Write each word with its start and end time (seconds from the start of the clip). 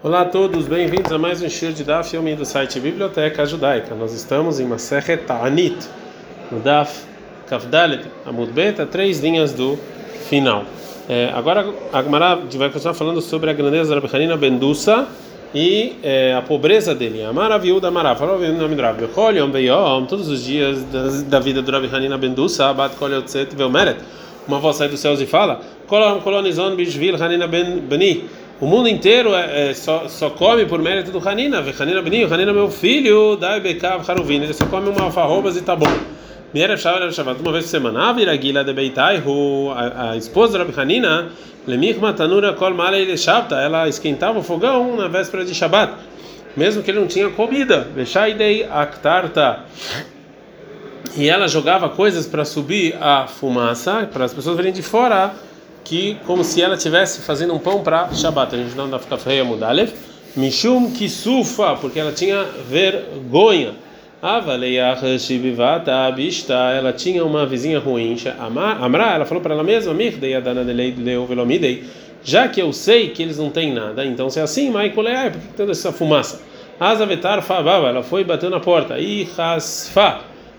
Olá 0.00 0.20
a 0.20 0.24
todos, 0.24 0.68
bem-vindos 0.68 1.10
a 1.10 1.18
mais 1.18 1.42
um 1.42 1.48
show 1.48 1.72
de 1.72 1.82
Daf 1.82 2.14
Yomi 2.14 2.36
do 2.36 2.44
site 2.44 2.78
Biblioteca 2.78 3.44
Judaica. 3.44 3.96
Nós 3.96 4.14
estamos 4.14 4.60
em 4.60 4.64
Maseret 4.64 5.26
no 6.52 6.60
Daf 6.60 7.02
Kafdalet 7.48 8.04
Amud 8.24 8.52
Beta, 8.52 8.86
três 8.86 9.18
linhas 9.18 9.52
do 9.52 9.76
final. 10.28 10.62
É, 11.08 11.32
agora 11.34 11.68
a 11.92 12.00
Gemara 12.00 12.36
vai 12.36 12.70
continuar 12.70 12.94
falando 12.94 13.20
sobre 13.20 13.50
a 13.50 13.52
grandeza 13.52 13.92
da 13.92 14.00
Rabi 14.00 14.14
Hanina 14.14 14.36
Bendusa 14.36 15.08
e 15.52 15.96
é, 16.00 16.32
a 16.32 16.42
pobreza 16.42 16.94
dele. 16.94 17.24
Amara 17.24 17.58
viúda 17.58 17.88
Amara, 17.88 18.14
falou 18.14 18.38
o 18.38 18.52
nome 18.52 18.76
do 18.76 18.82
Rabi 18.82 19.02
Yom 19.36 19.50
Beyom, 19.50 20.06
todos 20.06 20.28
os 20.28 20.44
dias 20.44 20.80
da, 20.84 21.08
da 21.26 21.40
vida 21.40 21.60
do 21.60 21.72
Rabi 21.72 21.90
Hanina 21.92 22.16
Bendusa, 22.16 22.72
Bat 22.72 22.94
Kol 22.94 23.10
Yotzet 23.10 23.52
Velmeret. 23.56 23.98
Uma 24.46 24.60
voz 24.60 24.76
sai 24.76 24.88
dos 24.88 25.00
céus 25.00 25.20
e 25.20 25.26
fala: 25.26 25.60
Kolon 25.88 26.20
Kolonizon 26.20 26.76
Bishvil 26.76 27.20
Hanina 27.20 27.48
Ben 27.48 27.80
Beni. 27.80 28.46
O 28.60 28.66
mundo 28.66 28.88
inteiro 28.88 29.34
é, 29.34 29.70
é, 29.70 29.74
só, 29.74 30.08
só 30.08 30.30
come 30.30 30.66
por 30.66 30.82
mérito 30.82 31.12
do 31.12 31.26
Hanina. 31.26 31.64
Hanina 31.78 32.02
Beninho, 32.02 32.32
Hanina 32.32 32.52
meu 32.52 32.68
filho, 32.68 33.36
dai 33.36 33.60
bekav 33.60 34.02
haruvin. 34.08 34.42
Ele 34.42 34.52
só 34.52 34.66
come 34.66 34.88
uma 34.88 35.02
alfarrobas 35.02 35.56
e 35.56 35.62
tá 35.62 35.76
bom. 35.76 35.86
Miera 36.52 36.76
Shavar 36.76 37.12
Shavat, 37.12 37.40
uma 37.40 37.52
vez 37.52 37.66
por 37.66 37.70
semana. 37.70 38.10
Avira 38.10 38.36
Gila 38.36 38.64
de 38.64 38.72
Beitaihu, 38.72 39.70
a 39.72 40.16
esposa 40.16 40.58
da 40.58 40.64
Rabi 40.64 40.74
Hanina, 40.76 41.28
Lemich 41.68 42.00
Matanura 42.00 42.52
Kol 42.54 42.74
Male 42.74 43.16
Shabta, 43.16 43.56
ela 43.56 43.86
esquentava 43.86 44.40
o 44.40 44.42
fogão 44.42 44.96
na 44.96 45.06
véspera 45.06 45.44
de 45.44 45.54
Shabat, 45.54 45.92
mesmo 46.56 46.82
que 46.82 46.90
ele 46.90 46.98
não 46.98 47.06
tinha 47.06 47.28
comida. 47.30 47.86
Veshaidei 47.94 48.64
Aktarta. 48.64 49.60
E 51.16 51.28
ela 51.28 51.46
jogava 51.46 51.88
coisas 51.90 52.26
para 52.26 52.44
subir 52.44 52.96
a 53.00 53.28
fumaça, 53.28 54.08
para 54.12 54.24
as 54.24 54.34
pessoas 54.34 54.56
verem 54.56 54.72
de 54.72 54.82
fora 54.82 55.32
que 55.88 56.18
como 56.26 56.44
se 56.44 56.60
ela 56.60 56.74
estivesse 56.74 57.22
fazendo 57.22 57.54
um 57.54 57.58
pão 57.58 57.82
para 57.82 58.12
Shabat. 58.12 58.54
A 58.54 58.58
gente 58.58 58.76
não 58.76 58.90
dá 58.90 58.98
ficar 58.98 59.16
feia 59.16 59.42
mudalev. 59.42 59.90
Mishum 60.36 60.92
kisufa, 60.92 61.76
porque 61.76 61.98
ela 61.98 62.12
tinha 62.12 62.44
vergonha. 62.68 63.72
Ela 66.76 66.92
tinha 66.92 67.24
uma 67.24 67.46
vizinha 67.46 67.78
ruim. 67.78 68.16
Amra, 68.80 69.14
ela 69.14 69.24
falou 69.24 69.42
para 69.42 69.54
ela 69.54 69.64
mesma. 69.64 69.94
Já 72.22 72.48
que 72.48 72.60
eu 72.60 72.72
sei 72.72 73.08
que 73.08 73.22
eles 73.22 73.38
não 73.38 73.48
têm 73.48 73.72
nada, 73.72 74.04
então 74.04 74.28
se 74.28 74.38
é 74.40 74.42
assim, 74.42 74.70
Maikoleai, 74.70 75.30
por 75.30 75.40
que 75.40 75.54
toda 75.56 75.72
essa 75.72 75.90
fumaça? 75.90 76.42
Azavetar 76.78 77.42
ela 77.88 78.02
foi 78.02 78.22
batendo 78.24 78.50
na 78.50 78.60
porta. 78.60 78.98
E 78.98 79.26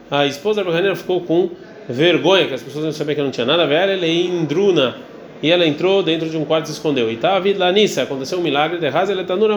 a 0.09 0.25
esposa 0.25 0.63
da 0.63 0.95
ficou 0.95 1.21
com 1.21 1.51
vergonha, 1.87 2.47
que 2.47 2.55
as 2.55 2.63
pessoas 2.63 2.85
não 2.85 2.91
sabiam 2.91 3.15
que 3.15 3.21
não 3.21 3.31
tinha 3.31 3.45
nada. 3.45 3.67
Velha, 3.67 3.91
ele 3.91 4.25
indruna 4.25 4.95
e 5.41 5.51
ela 5.51 5.65
entrou 5.65 6.03
dentro 6.03 6.29
de 6.29 6.37
um 6.37 6.45
quarto 6.45 6.65
e 6.65 6.67
se 6.67 6.73
escondeu. 6.73 7.09
E 7.11 7.17
lá 7.53 7.71
nisso, 7.71 8.01
aconteceu 8.01 8.39
um 8.39 8.41
milagre 8.41 8.77
de 8.77 8.89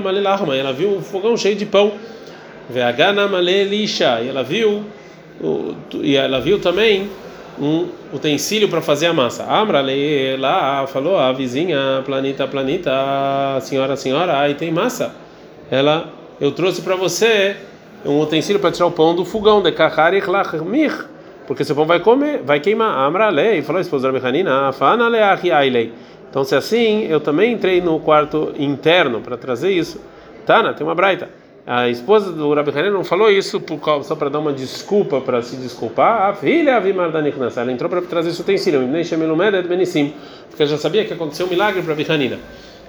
Malelahma, 0.00 0.56
ela 0.56 0.72
viu 0.72 0.96
um 0.96 1.02
fogão 1.02 1.36
cheio 1.36 1.56
de 1.56 1.66
pão. 1.66 1.92
E 4.24 4.28
ela 4.28 4.42
viu 4.42 4.84
e 6.00 6.16
ela 6.16 6.40
viu 6.40 6.60
também 6.60 7.10
um 7.60 7.88
utensílio 8.12 8.68
para 8.68 8.80
fazer 8.80 9.06
a 9.06 9.12
massa. 9.12 9.44
Amra 9.44 9.82
lá 10.38 10.86
falou 10.86 11.18
a 11.18 11.32
vizinha, 11.32 12.02
planita, 12.04 12.46
planita, 12.46 12.90
senhora, 13.60 13.96
senhora, 13.96 14.38
aí 14.38 14.54
tem 14.54 14.70
massa. 14.70 15.14
Ela, 15.70 16.08
eu 16.40 16.52
trouxe 16.52 16.80
para 16.82 16.96
você 16.96 17.56
um 18.04 18.20
utensílio 18.20 18.60
para 18.60 18.70
tirar 18.70 18.86
o 18.86 18.90
pão 18.90 19.14
do 19.14 19.24
fogão 19.24 19.62
de 19.62 19.72
Kahari 19.72 20.20
Mir 20.64 21.11
porque 21.46 21.64
seu 21.64 21.74
pão 21.74 21.86
vai 21.86 22.00
comer, 22.00 22.42
vai 22.44 22.60
queimar. 22.60 22.96
Amra 22.98 23.28
lei, 23.28 23.62
falou 23.62 23.78
a 23.78 23.82
esposa 23.82 24.10
da 24.10 24.18
Behanina, 24.18 24.72
fana 24.72 25.08
leahi 25.08 25.92
Então, 26.30 26.44
se 26.44 26.54
assim, 26.54 27.04
eu 27.04 27.20
também 27.20 27.52
entrei 27.52 27.80
no 27.80 28.00
quarto 28.00 28.52
interno 28.58 29.20
para 29.20 29.36
trazer 29.36 29.70
isso. 29.70 30.00
Tana, 30.46 30.72
tem 30.74 30.86
uma 30.86 30.94
braita. 30.94 31.42
A 31.64 31.88
esposa 31.88 32.32
do 32.32 32.52
Rabi 32.52 32.72
Hanina 32.72 32.90
não 32.90 33.04
falou 33.04 33.30
isso 33.30 33.60
por, 33.60 33.78
só 34.02 34.16
para 34.16 34.28
dar 34.28 34.40
uma 34.40 34.52
desculpa, 34.52 35.20
para 35.20 35.40
se 35.42 35.54
desculpar. 35.54 36.28
A 36.28 36.34
filha 36.34 36.76
Avimardaniknas, 36.76 37.56
ela 37.56 37.70
entrou 37.70 37.88
para 37.88 38.02
trazer 38.02 38.30
esse 38.30 38.40
utensílio, 38.40 38.80
porque 40.50 40.66
já 40.66 40.76
sabia 40.76 41.04
que 41.04 41.12
aconteceu 41.12 41.46
um 41.46 41.48
milagre 41.48 41.80
para 41.82 41.92
Rabi 41.92 42.04
Hanina. 42.08 42.38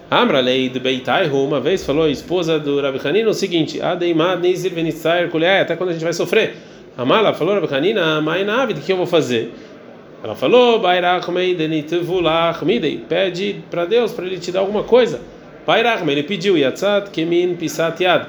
Amra 0.10 0.40
lei 0.40 0.70
de 0.70 0.80
Beitaihu, 0.80 1.46
uma 1.46 1.60
vez 1.60 1.86
falou 1.86 2.06
a 2.06 2.10
esposa 2.10 2.58
do 2.58 2.82
Rabi 2.82 3.00
Hanina 3.04 3.30
o 3.30 3.34
seguinte: 3.34 3.80
até 3.80 5.76
quando 5.76 5.90
a 5.90 5.94
gente 5.94 6.04
vai 6.04 6.14
sofrer. 6.14 6.56
A 6.96 7.04
mala 7.04 7.34
falou, 7.34 7.56
Rabi 7.56 7.74
Hanina, 7.74 8.22
Mainavid, 8.22 8.80
o 8.80 8.84
que 8.84 8.92
eu 8.92 8.98
vou 8.98 9.08
fazer? 9.08 9.52
Ela 10.24 10.36
falou, 10.36 10.80
pede 13.10 13.64
para 13.70 13.86
Deus 13.86 14.12
para 14.12 14.26
ele 14.26 14.38
te 14.38 14.52
dar 14.52 14.60
alguma 14.60 14.84
coisa. 14.84 15.20
Ele 16.08 16.24
pediu, 16.24 16.56
Yatzat 16.56 17.10
Kemin 17.10 17.56
Pisat 17.56 18.00
Yad. 18.00 18.28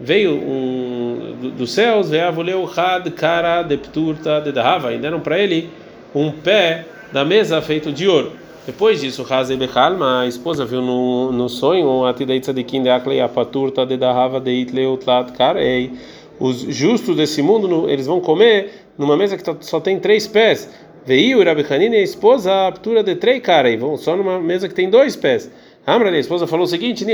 Veio 0.00 0.32
um 0.32 1.52
dos 1.56 1.70
céus, 1.72 2.10
veio 2.10 2.68
Had 2.76 3.10
Kara 3.12 3.62
Depturta 3.62 4.40
de 4.40 4.50
Dahava, 4.50 4.92
e 4.92 4.98
deram 4.98 5.20
para 5.20 5.38
ele 5.38 5.70
um 6.12 6.32
pé 6.32 6.86
da 7.12 7.24
mesa 7.24 7.62
feito 7.62 7.92
de 7.92 8.08
ouro. 8.08 8.32
Depois 8.66 9.00
disso, 9.00 9.24
Hazei 9.28 9.56
Bechalma, 9.56 10.22
a 10.22 10.26
esposa 10.26 10.64
viu 10.64 10.82
no, 10.82 11.32
no 11.32 11.48
sonho, 11.48 12.04
Atidei 12.04 12.40
Tzadikin 12.40 12.82
de 12.82 12.90
Aklei 12.90 13.20
Apaturta 13.20 13.86
de 13.86 13.96
Dahava 13.96 14.40
de 14.40 14.50
Itleu 14.50 14.96
Tlat 14.96 15.32
Karei 15.32 15.92
os 16.40 16.62
justos 16.62 17.14
desse 17.14 17.42
mundo 17.42 17.88
eles 17.88 18.06
vão 18.06 18.18
comer 18.18 18.70
numa 18.96 19.16
mesa 19.16 19.36
que 19.36 19.44
tá, 19.44 19.54
só 19.60 19.78
tem 19.78 20.00
três 20.00 20.26
pés. 20.26 20.70
Veio 21.04 21.44
Rabi 21.44 21.64
e 21.70 21.96
a 21.96 22.02
esposa 22.02 22.50
a 22.50 22.68
aptura 22.68 23.02
de 23.02 23.14
três 23.14 23.40
caras, 23.42 23.72
e 23.72 23.76
vão 23.76 23.96
só 23.96 24.16
numa 24.16 24.40
mesa 24.40 24.68
que 24.68 24.74
tem 24.74 24.88
dois 24.88 25.16
pés. 25.16 25.50
Amra, 25.86 26.10
a 26.10 26.18
esposa, 26.18 26.46
falou 26.46 26.64
o 26.64 26.68
seguinte: 26.68 27.04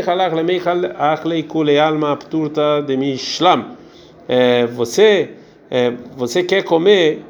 é, 4.28 4.66
você, 4.66 5.30
é, 5.70 5.92
você 6.16 6.42
quer 6.42 6.64
comer, 6.64 7.22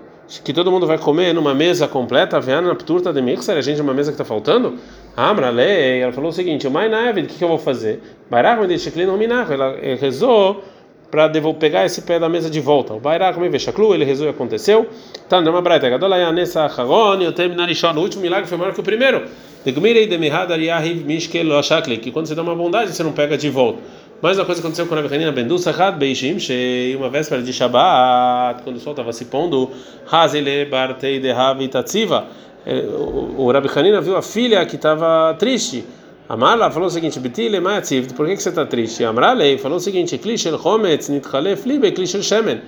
que 0.43 0.53
todo 0.53 0.71
mundo 0.71 0.87
vai 0.87 0.99
comer 0.99 1.35
numa 1.35 1.55
mesa 1.55 1.87
completa, 1.87 2.41
veana 2.41 2.73
apturta 2.73 3.13
de 3.13 3.21
mixer, 3.21 3.57
a 3.57 3.61
gente 3.61 3.79
numa 3.79 3.95
mesa 3.95 4.11
que 4.11 4.15
está 4.15 4.25
faltando? 4.25 4.79
Amra, 5.15 5.49
ela 5.63 6.13
falou 6.13 6.31
o 6.31 6.33
seguinte: 6.33 6.67
o 6.67 6.71
que, 6.73 7.39
que 7.39 7.45
eu 7.45 7.49
vou 7.49 7.59
fazer? 7.59 8.01
Ela 8.31 9.77
rezou 10.01 10.63
para 11.11 11.31
pegar 11.55 11.85
esse 11.85 12.03
pé 12.03 12.19
da 12.19 12.29
mesa 12.29 12.51
de 12.51 12.61
volta. 12.61 12.95
O 12.95 13.01
Bairá, 13.01 13.33
como 13.33 13.49
Veshaklu, 13.49 13.95
ele 13.95 14.05
rezou 14.05 14.27
e 14.27 14.31
aconteceu. 14.31 14.89
Tá, 15.29 15.41
não 15.41 15.49
é 15.49 15.51
uma 15.55 15.63
braita. 15.63 15.89
Gadolaya 15.89 16.33
nessa 16.33 16.67
Hagon, 16.67 17.21
eu 17.21 17.33
terminar 17.33 17.69
O 17.97 18.01
último 18.01 18.23
milagre 18.23 18.49
foi 18.49 18.59
maior 18.59 18.75
que 18.75 18.81
o 18.81 18.83
primeiro. 18.83 19.25
Que 19.65 19.73
quando 22.13 22.27
você 22.27 22.35
dá 22.35 22.43
uma 22.43 22.55
bondade, 22.55 22.93
você 22.93 23.03
não 23.03 23.13
pega 23.13 23.37
de 23.37 23.51
volta. 23.51 23.81
Mas 24.23 24.39
a 24.39 24.45
coisa 24.45 24.61
aconteceu 24.61 24.87
com 24.87 24.95
a 24.95 25.01
Rabi 25.01 25.31
Bendu 25.33 25.59
Sahad 25.59 25.99
Beishim, 25.99 26.39
uma 26.97 27.11
véspera 27.11 27.43
de 27.43 27.53
Shabbat, 27.53 28.63
quando 28.63 28.77
o 28.77 28.81
sol 28.81 28.93
estava 28.93 29.13
se 29.13 29.27
pondo, 29.27 29.71
Hazele 30.11 30.65
Bartei 30.65 31.21
de 31.21 31.69
Tatziva, 31.69 32.25
eh, 32.65 32.83
o 33.37 33.51
Rabi 33.53 33.69
Hanina 33.75 34.01
viu 34.01 34.17
a 34.17 34.23
filha 34.23 34.65
que 34.65 34.77
estava 34.77 35.35
triste. 35.35 35.85
Amala 36.29 36.71
falou 36.73 36.89
o 36.89 36.91
seguinte: 36.91 37.21
Betile 37.21 37.61
Matziv, 37.61 38.13
por 38.15 38.27
que, 38.27 38.35
que 38.35 38.43
você 38.43 38.49
está 38.49 38.67
triste? 38.67 39.05
Amralei 39.05 39.59
falou 39.59 39.77
o 39.77 39.81
seguinte: 39.81 40.19
Klishel 40.19 40.59
Hometz 40.63 41.09
Nitchalef 41.09 41.65
Libe 41.67 41.93
Klishel 41.93 42.23
Shemen. 42.23 42.63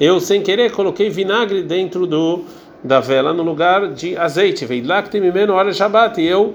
Eu, 0.00 0.20
sem 0.20 0.40
querer, 0.42 0.70
coloquei 0.70 1.10
vinagre 1.10 1.62
dentro 1.62 2.06
do 2.06 2.44
da 2.84 3.00
vela 3.00 3.32
no 3.32 3.42
lugar 3.42 3.88
de 3.88 4.16
azeite. 4.16 4.64
Veidlakti 4.64 5.20
Mimeno 5.20 5.54
Hora 5.54 5.72
Shabbat. 5.72 6.20
E 6.20 6.26
eu 6.26 6.54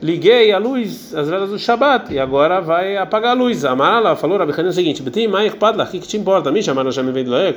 liguei 0.00 0.52
a 0.52 0.58
luz, 0.58 1.12
as 1.12 1.28
velas 1.28 1.50
do 1.50 1.58
Shabbat. 1.58 2.14
E 2.14 2.20
agora 2.20 2.60
vai 2.60 2.96
apagar 2.96 3.32
a 3.32 3.34
luz. 3.34 3.64
Amala 3.64 4.14
falou, 4.14 4.38
Rabi 4.38 4.52
o 4.52 4.72
seguinte: 4.72 5.02
Betim 5.02 5.26
Maich 5.26 5.56
Padlach, 5.56 5.88
o 5.88 6.00
que 6.00 6.06
te 6.06 6.16
importa? 6.16 6.52
Me 6.52 6.62
chamaram 6.62 6.92
já 6.92 7.02
me 7.02 7.10
veidlek, 7.10 7.56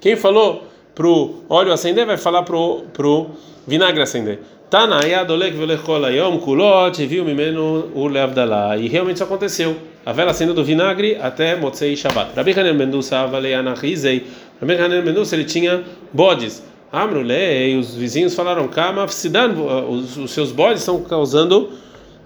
Quem 0.00 0.16
falou 0.16 0.64
pro 0.96 1.44
óleo 1.48 1.72
acender, 1.72 2.06
vai 2.06 2.16
falar 2.16 2.42
pro, 2.42 2.82
pro 2.92 3.30
vinagre 3.66 4.02
acender. 4.02 4.40
Tanaia 4.74 5.24
dolek 5.24 5.54
velechol 5.54 6.04
ayom 6.04 6.40
kulot 6.40 6.96
viu 7.06 7.24
mimeno 7.24 7.92
ur 7.94 8.10
Abdalá. 8.18 8.76
E 8.76 8.88
realmente 8.88 9.14
isso 9.14 9.22
aconteceu. 9.22 9.76
A 10.04 10.12
vela 10.12 10.32
acendeu 10.32 10.52
do 10.52 10.64
vinagre 10.64 11.16
até 11.22 11.54
Motzei 11.54 11.96
Shabbat. 11.96 12.34
Rabi 12.34 12.58
Hanan 12.58 12.74
Mendusa 12.74 13.20
avaleianachizei. 13.20 14.26
Rabi 14.60 14.74
Hanan 14.74 15.02
Mendusa 15.02 15.36
ele 15.36 15.44
tinha 15.44 15.84
bodes. 16.12 16.60
Amrulei, 16.90 17.78
os 17.78 17.94
vizinhos 17.94 18.34
falaram, 18.34 18.66
Kama 18.66 19.04
os, 19.04 20.16
os 20.16 20.30
seus 20.32 20.50
bodes 20.50 20.80
estão 20.80 21.00
causando 21.02 21.70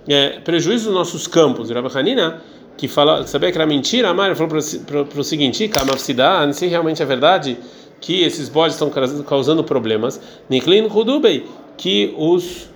é, 0.08 0.40
prejuízo 0.40 0.86
nos 0.86 0.94
nossos 1.00 1.26
campos. 1.26 1.68
Rabi 1.68 1.88
Hanina, 1.94 2.40
que 2.78 2.88
fala, 2.88 3.26
sabia 3.26 3.52
que 3.52 3.58
era 3.58 3.66
mentira, 3.66 4.08
Amar 4.08 4.34
falou 4.34 4.58
para 4.86 5.20
o 5.20 5.22
seguinte: 5.22 5.68
Kama 5.68 5.98
se 5.98 6.66
realmente 6.66 7.02
é 7.02 7.04
verdade 7.04 7.58
que 8.00 8.22
esses 8.22 8.48
bodes 8.48 8.72
estão 8.72 8.90
causando 9.22 9.62
problemas. 9.62 10.18
Niklin 10.48 10.86
Hudubei 10.86 11.44
que 11.78 12.14
os 12.18 12.68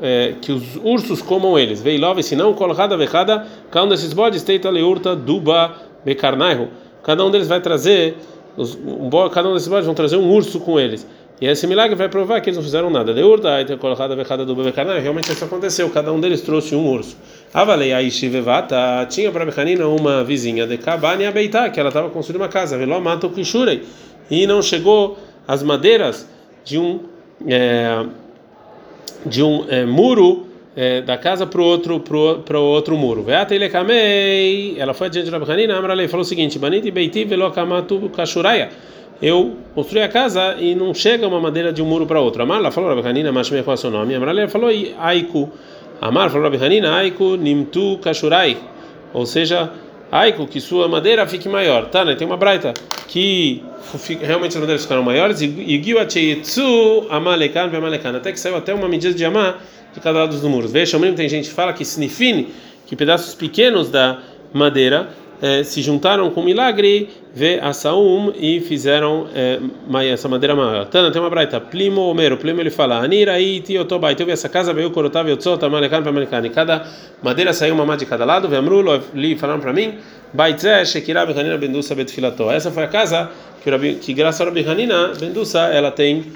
é, 0.00 0.34
que 0.40 0.52
os 0.52 0.76
ursos 0.82 1.22
comam 1.22 1.58
eles. 1.58 1.80
Veilove, 1.80 2.22
se 2.22 2.34
não, 2.34 2.54
colocada 2.54 2.96
vecada, 2.96 3.46
cada 3.70 3.86
um 3.86 3.88
desses 3.88 4.12
bodes 4.12 4.42
teita 4.42 4.70
leurta 4.70 5.14
duba 5.14 5.74
becarnaiho. 6.04 6.68
Cada 7.02 7.24
um 7.24 7.30
deles 7.30 7.48
vai 7.48 7.60
trazer, 7.60 8.16
um, 8.56 9.10
cada 9.30 9.48
um 9.48 9.54
desses 9.54 9.68
bodes 9.68 9.86
vão 9.86 9.94
trazer 9.94 10.16
um 10.16 10.30
urso 10.30 10.60
com 10.60 10.78
eles. 10.78 11.06
E 11.40 11.46
esse 11.46 11.68
milagre 11.68 11.94
vai 11.94 12.08
provar 12.08 12.40
que 12.40 12.50
eles 12.50 12.56
não 12.56 12.64
fizeram 12.64 12.90
nada. 12.90 13.14
De 13.14 13.22
urda, 13.22 13.54
aí 13.54 13.64
ter 13.64 13.78
colocado 13.78 14.12
a 14.12 14.16
vecada 14.16 14.44
do 14.44 14.56
Bebecanã, 14.56 14.98
realmente 14.98 15.30
isso 15.30 15.44
aconteceu. 15.44 15.88
Cada 15.90 16.12
um 16.12 16.20
deles 16.20 16.40
trouxe 16.40 16.74
um 16.74 16.84
urso. 16.88 17.16
Avalei 17.54 17.92
a 17.92 18.02
Ishivevata 18.02 19.06
tinha 19.08 19.30
para 19.30 19.44
Becanina 19.44 19.86
uma 19.86 20.24
vizinha 20.24 20.66
de 20.66 20.76
Kabani 20.78 21.26
Abeitá, 21.26 21.70
que 21.70 21.78
ela 21.78 21.90
estava 21.90 22.10
construindo 22.10 22.42
uma 22.42 22.48
casa. 22.48 22.76
Veló 22.76 23.00
mato 23.00 23.30
Kishurei. 23.30 23.84
E 24.28 24.48
não 24.48 24.60
chegou 24.60 25.16
as 25.46 25.62
madeiras 25.62 26.28
de 26.64 26.76
um, 26.76 27.00
é, 27.46 28.04
de 29.26 29.42
um 29.42 29.64
é, 29.68 29.84
muro 29.84 30.46
é, 30.76 31.02
da 31.02 31.16
casa 31.18 31.46
para 31.46 31.60
o 31.60 31.64
outro 31.64 32.00
para 32.00 32.58
o 32.58 32.64
outro 32.64 32.96
muro. 32.96 33.24
Ela 33.28 34.94
foi 34.94 35.06
adiante 35.08 35.30
da 35.30 35.38
Becanina, 35.38 35.76
Amralei 35.76 36.08
falou 36.08 36.22
o 36.22 36.28
seguinte: 36.28 36.58
Baniti 36.58 36.90
eu 39.20 39.56
construí 39.74 40.02
a 40.02 40.08
casa 40.08 40.54
e 40.60 40.76
não 40.76 40.94
chega 40.94 41.26
uma 41.26 41.40
madeira 41.40 41.72
de 41.72 41.82
um 41.82 41.86
muro 41.86 42.06
para 42.06 42.20
outro. 42.20 42.42
Amar, 42.42 42.58
ela 42.58 42.70
falou, 42.70 42.94
Rabi 42.94 43.06
Hanina, 43.08 43.32
mas 43.32 43.48
qual 43.48 43.58
é 43.58 43.74
o 43.74 43.76
seu 43.76 43.90
nome? 43.90 44.14
Ela 44.14 44.46
falou, 44.46 44.70
Aiku. 44.98 45.50
Amar, 46.00 46.30
falou, 46.30 46.44
Rabi 46.44 46.64
Hanina, 46.64 46.94
Aiku, 46.94 47.36
Nimtu, 47.36 47.98
Kashurai. 47.98 48.56
Ou 49.12 49.26
seja, 49.26 49.72
Aiku, 50.10 50.46
que 50.46 50.60
sua 50.60 50.88
madeira 50.88 51.26
fique 51.26 51.48
maior. 51.48 51.86
Tá, 51.86 52.04
né? 52.04 52.14
Tem 52.14 52.26
uma 52.26 52.36
braita 52.36 52.72
que 53.06 53.62
realmente 54.20 54.52
as 54.52 54.60
madeiras 54.60 54.82
ficaram 54.82 55.02
maiores. 55.02 55.40
E 55.40 55.82
Giu 55.82 55.98
Acheietsu, 55.98 57.06
Amalekan, 57.10 57.70
Amalekan. 57.74 58.16
Até 58.16 58.32
que 58.32 58.40
saiu 58.40 58.56
até 58.56 58.72
uma 58.74 58.88
medida 58.88 59.14
de 59.14 59.24
Amar 59.24 59.62
de 59.92 60.00
cada 60.00 60.20
lado 60.20 60.30
dos 60.30 60.42
muros. 60.42 60.72
Veja, 60.72 60.96
ao 60.96 61.00
mesmo 61.00 61.16
tem 61.16 61.28
gente 61.28 61.48
que 61.48 61.54
fala 61.54 61.72
que 61.72 61.82
snifine, 61.82 62.48
que 62.86 62.96
pedaços 62.96 63.34
pequenos 63.34 63.90
da 63.90 64.18
madeira 64.52 65.08
eh, 65.40 65.62
se 65.62 65.82
juntaram 65.82 66.30
com 66.30 66.40
o 66.40 66.44
milagre, 66.44 67.08
vê 67.34 67.58
a 67.62 67.72
Saum 67.72 68.32
e 68.36 68.60
fizeram 68.60 69.26
eh, 69.34 69.60
essa 70.12 70.28
madeira 70.28 70.54
maior. 70.54 70.86
Tana 70.86 71.10
tem 71.10 71.20
uma 71.20 71.30
braita, 71.30 71.60
Plimo 71.60 72.02
Homero, 72.02 72.36
Plimo 72.36 72.60
ele 72.60 72.70
fala, 72.70 72.98
Anira 72.98 73.40
e 73.40 73.60
Tiotobai, 73.60 74.14
teve 74.14 74.32
essa 74.32 74.48
casa, 74.48 74.72
veio 74.72 74.90
Korotav, 74.90 75.28
Yotzota, 75.28 75.68
Malekan, 75.68 76.02
Pamalekan, 76.02 76.44
e 76.44 76.50
cada 76.50 76.86
madeira 77.22 77.52
saiu 77.52 77.74
uma 77.74 77.86
má 77.86 77.96
de 77.96 78.06
cada 78.06 78.24
lado, 78.24 78.48
Vemrulo, 78.48 79.02
li 79.14 79.36
falaram 79.36 79.60
para 79.60 79.72
mim, 79.72 79.94
Baitzé, 80.32 80.84
Shekirá, 80.84 81.24
Behanina, 81.24 81.56
Bendusa, 81.56 81.94
Betfilató. 81.94 82.50
Essa 82.50 82.70
foi 82.70 82.84
a 82.84 82.88
casa 82.88 83.30
que, 83.62 83.94
que 83.94 84.12
graças 84.12 84.40
a 84.40 84.44
Rabi 84.44 84.64
Hanina, 84.68 85.12
ela 85.72 85.90
tem 85.90 86.32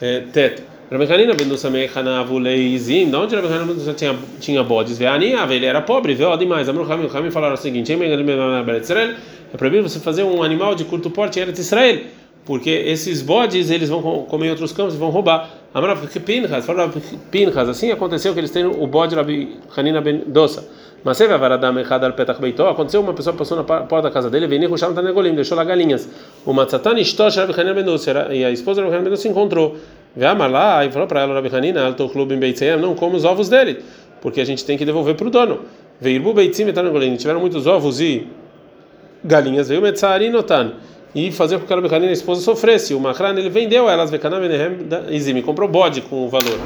eh, 0.00 0.24
teto. 0.32 0.75
Rabi 0.88 1.04
Hanina 1.12 1.34
Bendusa 1.34 1.68
Mechanavu 1.68 2.38
Leizim, 2.38 3.10
de 3.10 3.16
onde 3.16 3.34
Bendusa 3.34 3.92
tinha, 3.92 4.16
tinha 4.38 4.62
bodes? 4.62 4.96
Vê 4.96 5.06
Ani, 5.06 5.32
ele 5.50 5.66
era 5.66 5.82
pobre, 5.82 6.14
vê 6.14 6.22
ó 6.22 6.36
demais. 6.36 6.68
Amru 6.68 6.84
Hamim, 6.84 7.08
Hamim 7.12 7.30
falaram 7.32 7.54
o 7.54 7.56
seguinte: 7.56 7.92
é 7.92 9.56
proibido 9.56 9.88
você 9.88 9.98
fazer 9.98 10.22
um 10.22 10.44
animal 10.44 10.76
de 10.76 10.84
curto 10.84 11.10
porte 11.10 11.40
em 11.40 11.42
Eretz 11.42 11.58
Israel, 11.58 12.02
porque 12.44 12.70
esses 12.70 13.20
bodes 13.20 13.68
eles 13.68 13.88
vão 13.88 14.00
comer 14.26 14.46
em 14.46 14.50
outros 14.50 14.70
campos 14.72 14.94
e 14.94 14.96
vão 14.96 15.10
roubar. 15.10 15.50
Amrav 15.74 16.06
Pinchas, 16.24 16.64
falaram 16.64 16.92
Pinchas, 17.32 17.68
assim 17.68 17.90
aconteceu 17.90 18.32
que 18.32 18.38
eles 18.38 18.52
têm 18.52 18.64
o 18.64 18.86
bode 18.86 19.16
Rabi 19.16 19.56
Hanina 19.76 20.00
Bendusa. 20.00 20.68
Mas 21.02 21.16
você 21.16 21.26
vai 21.26 21.36
varadam 21.36 21.78
errado 21.78 22.12
petach 22.14 22.40
beitó. 22.40 22.68
Aconteceu 22.68 23.00
uma 23.00 23.12
pessoa 23.12 23.34
passou 23.34 23.56
na 23.56 23.64
porta 23.64 24.02
da 24.02 24.10
casa 24.10 24.30
dele, 24.30 24.46
veio 24.46 24.68
Rusham 24.68 24.94
Tanegolim, 24.94 25.34
deixou 25.34 25.56
lá 25.56 25.64
galinhas. 25.64 26.08
O 26.44 26.52
Matzatan 26.52 26.98
Ishtosh 26.98 27.36
Rabi 27.36 27.52
Hanina 27.52 27.74
Bendusa, 27.74 28.28
e 28.32 28.44
a 28.44 28.50
esposa 28.52 28.80
de 28.80 28.86
Hanina 28.86 29.02
Bendusa 29.02 29.22
se 29.22 29.28
encontrou. 29.28 29.76
Veamar 30.16 30.50
lá 30.50 30.84
e 30.84 30.90
falou 30.90 31.06
para 31.06 31.20
ela, 31.20 31.34
Rabi 31.34 31.54
Hanina, 31.54 31.84
Alto 31.84 32.08
Clube 32.08 32.34
em 32.34 32.38
Beitzem, 32.38 32.76
não 32.78 32.94
come 32.94 33.16
os 33.16 33.24
ovos 33.24 33.50
dele, 33.50 33.80
porque 34.22 34.40
a 34.40 34.44
gente 34.44 34.64
tem 34.64 34.78
que 34.78 34.84
devolver 34.84 35.14
para 35.14 35.26
o 35.26 35.30
dono. 35.30 35.60
Veirbu 36.00 36.32
Beitzim 36.32 36.66
e 36.66 37.16
tiveram 37.16 37.40
muitos 37.40 37.66
ovos 37.66 38.00
e 38.00 38.26
galinhas, 39.22 39.68
veio 39.68 39.82
Metzari 39.82 40.30
Notan, 40.30 40.72
e 41.14 41.30
fazer 41.30 41.58
com 41.58 41.66
que 41.66 41.72
a 41.72 41.76
Rabi 41.76 41.94
Hanina, 41.94 42.10
a 42.10 42.12
esposa, 42.12 42.40
sofresse. 42.40 42.94
O 42.94 43.00
Mahran, 43.00 43.38
ele 43.38 43.50
vendeu 43.50 43.88
elas, 43.88 44.10
Vekanam 44.10 44.40
Benehem 44.40 44.86
Izimi, 45.10 45.42
comprou 45.42 45.68
bode 45.68 46.00
com 46.00 46.24
o 46.26 46.28
valor. 46.28 46.58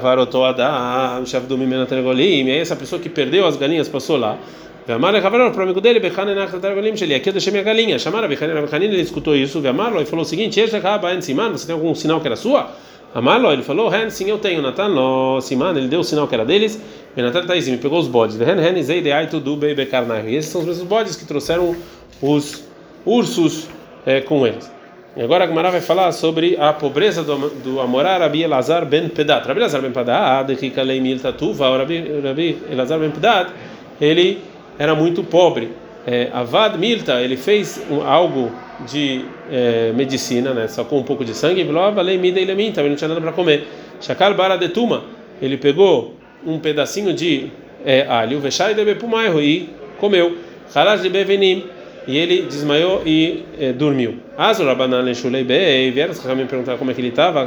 Varotoada, 0.00 1.20
o 1.20 1.26
chefe 1.26 1.46
do 1.46 1.58
Mimena 1.58 1.84
Tenegolim, 1.84 2.46
e 2.46 2.50
aí 2.52 2.58
essa 2.58 2.74
pessoa 2.74 3.00
que 3.00 3.08
perdeu 3.08 3.46
as 3.46 3.56
galinhas 3.56 3.88
passou 3.88 4.16
lá. 4.16 4.38
Veamar 4.86 5.14
Ravarão, 5.14 5.52
para 5.52 5.60
o 5.60 5.62
amigo 5.62 5.80
dele, 5.80 6.00
Bechanen 6.00 6.38
Achtatargolim 6.38 6.96
Sheli, 6.96 7.14
aqui 7.14 7.28
eu 7.28 7.32
deixei 7.32 7.52
minha 7.52 7.62
galinha. 7.62 7.98
Chamaram 7.98 8.28
Bechanen 8.28 8.60
Bechanin, 8.60 8.86
ele 8.86 9.00
escutou 9.00 9.36
isso, 9.36 9.60
Veamar 9.60 9.94
e 10.00 10.06
falou 10.06 10.24
o 10.24 10.28
seguinte: 10.28 10.60
Eshekaba 10.60 11.20
Siman, 11.20 11.52
você 11.52 11.66
tem 11.66 11.74
algum 11.74 11.94
sinal 11.94 12.20
que 12.20 12.26
era 12.26 12.36
sua? 12.36 12.70
Amarlo, 13.14 13.52
ele 13.52 13.62
falou, 13.62 13.90
Ren, 13.90 14.08
sim, 14.08 14.30
eu 14.30 14.38
tenho. 14.38 14.62
Natan, 14.62 14.86
lo, 14.86 15.38
Siman, 15.42 15.76
ele 15.76 15.88
deu 15.88 16.00
o 16.00 16.04
sinal 16.04 16.26
que 16.26 16.34
era 16.34 16.46
deles. 16.46 16.80
Benatan 17.14 17.46
Taizim, 17.46 17.76
pegou 17.76 17.98
os 17.98 18.08
bodes. 18.08 18.38
Ren, 18.38 18.54
Ren, 18.54 18.82
Zei, 18.82 19.02
Deai, 19.02 19.26
Tudu, 19.26 19.54
Bebe, 19.54 19.84
Karnai. 19.84 20.34
Esses 20.34 20.50
são 20.50 20.62
os 20.62 20.66
mesmos 20.66 20.86
bodes 20.88 21.14
que 21.14 21.26
trouxeram 21.26 21.76
os 22.22 22.64
ursos 23.04 23.68
com 24.26 24.46
eles. 24.46 24.70
E 25.14 25.20
agora 25.20 25.44
a 25.44 25.46
Gemara 25.46 25.70
vai 25.70 25.82
falar 25.82 26.10
sobre 26.12 26.56
a 26.58 26.72
pobreza 26.72 27.22
do, 27.22 27.50
do 27.50 27.80
Amorá 27.82 28.16
Rabi 28.16 28.44
Elazar 28.44 28.86
ben 28.86 29.10
Pedat. 29.10 29.46
Rabi 29.46 29.60
Elazar 29.60 29.82
ben 29.82 29.92
Pedat, 29.92 30.46
de 30.46 30.56
Kikalei 30.56 30.98
Milta 30.98 31.34
Tuva, 31.34 31.68
Rabi 31.76 32.56
Elazar 32.70 32.98
ben 32.98 33.10
Pedat, 33.10 33.50
ele 34.00 34.38
era 34.78 34.94
muito 34.94 35.22
pobre. 35.22 35.70
É, 36.06 36.28
Avad 36.32 36.76
Milta, 36.78 37.20
ele 37.20 37.36
fez 37.36 37.80
um, 37.90 38.02
algo 38.02 38.50
de 38.90 39.24
é, 39.50 39.92
medicina, 39.94 40.52
né? 40.52 40.66
Sacou 40.66 40.98
um 40.98 41.04
pouco 41.04 41.24
de 41.24 41.32
sangue 41.34 41.60
e 41.60 41.64
ele 41.64 42.88
não 42.88 42.96
tinha 42.96 43.08
nada 43.08 43.20
para 43.20 43.32
comer. 43.32 43.68
Shakal 44.00 44.34
bara 44.34 44.56
de 44.56 44.68
tuma, 44.68 45.04
ele 45.40 45.56
pegou 45.56 46.16
um 46.44 46.58
pedacinho 46.58 47.14
de 47.14 47.50
é, 47.84 48.06
alho, 48.08 48.40
vechai 48.40 48.74
de 48.74 48.84
bepumairo 48.84 49.40
e 49.40 49.70
comeu. 49.98 50.36
Harash 50.74 51.02
de 51.02 51.08
bevenim, 51.08 51.64
e 52.06 52.16
ele 52.16 52.42
desmaiou 52.42 53.02
e 53.06 53.44
é, 53.58 53.72
dormiu. 53.72 54.16
Bei, 55.44 55.90
vieram 55.90 56.14
me 56.34 56.44
perguntar 56.46 56.76
como 56.76 56.90
é 56.90 56.94
que 56.94 57.00
ele 57.00 57.08
estava. 57.08 57.46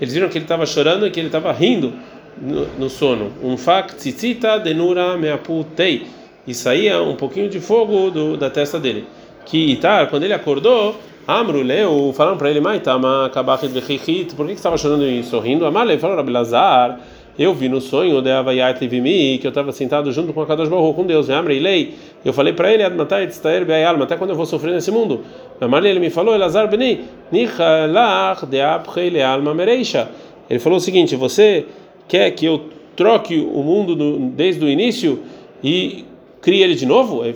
Eles 0.00 0.14
viram 0.14 0.28
que 0.28 0.38
ele 0.38 0.44
estava 0.44 0.64
chorando 0.66 1.06
e 1.06 1.10
que 1.10 1.20
ele 1.20 1.28
estava 1.28 1.52
rindo 1.52 1.92
no, 2.40 2.66
no 2.78 2.90
sono. 2.90 3.32
Um 3.42 3.56
fak 3.56 3.94
tzitzita 3.94 4.58
denura 4.58 5.16
meaputei. 5.16 6.06
E 6.46 6.54
saía 6.54 7.00
um 7.02 7.14
pouquinho 7.14 7.48
de 7.48 7.60
fogo 7.60 8.10
do, 8.10 8.36
da 8.36 8.50
testa 8.50 8.78
dele. 8.78 9.04
Que 9.44 9.72
Itar, 9.72 10.08
quando 10.08 10.24
ele 10.24 10.32
acordou, 10.32 10.96
Amru 11.26 11.62
leu, 11.62 12.12
falaram 12.16 12.36
para 12.36 12.50
ele, 12.50 12.60
Maitama, 12.60 13.30
kabachit 13.32 13.72
bechichit, 13.72 14.34
por 14.34 14.46
que 14.46 14.52
estava 14.52 14.76
chorando 14.76 15.04
e 15.06 15.22
sorrindo? 15.22 15.64
Amalei 15.66 15.98
falou, 15.98 16.16
Rabilazar, 16.16 16.98
eu 17.38 17.54
vi 17.54 17.68
no 17.68 17.80
sonho 17.80 18.20
de 18.20 18.30
Avayat 18.30 18.84
Vimi, 18.88 19.38
que 19.38 19.46
eu 19.46 19.50
estava 19.50 19.70
sentado 19.70 20.10
junto 20.10 20.32
com 20.32 20.42
a 20.42 20.46
Kadosh 20.46 20.68
Baruch 20.68 20.94
com 20.96 21.06
Deus, 21.06 21.30
Amrei 21.30 21.60
lei, 21.60 21.94
eu 22.24 22.32
falei 22.32 22.52
para 22.52 22.72
ele, 22.72 22.82
Admatai 22.82 23.28
tztaer 23.28 23.64
be'ayalma, 23.64 24.04
até 24.04 24.16
quando 24.16 24.30
eu 24.30 24.36
vou 24.36 24.44
sofrer 24.46 24.72
nesse 24.72 24.90
mundo? 24.90 25.20
Amalei, 25.60 25.92
ele 25.92 26.00
me 26.00 26.10
falou, 26.10 26.34
Elazar 26.34 26.68
beni, 26.68 27.02
nichalach 27.30 28.44
de 28.46 29.10
le'alma 29.10 29.54
mereisha. 29.54 30.08
Ele 30.48 30.58
falou 30.58 30.78
o 30.78 30.80
seguinte, 30.80 31.14
você 31.14 31.66
quer 32.10 32.32
que 32.32 32.44
eu 32.44 32.64
troque 32.96 33.38
o 33.38 33.62
mundo 33.62 33.94
do, 33.94 34.18
desde 34.30 34.62
o 34.64 34.68
início 34.68 35.20
e 35.62 36.04
crie 36.42 36.62
ele 36.62 36.74
de 36.74 36.84
novo? 36.84 37.24
E 37.24 37.32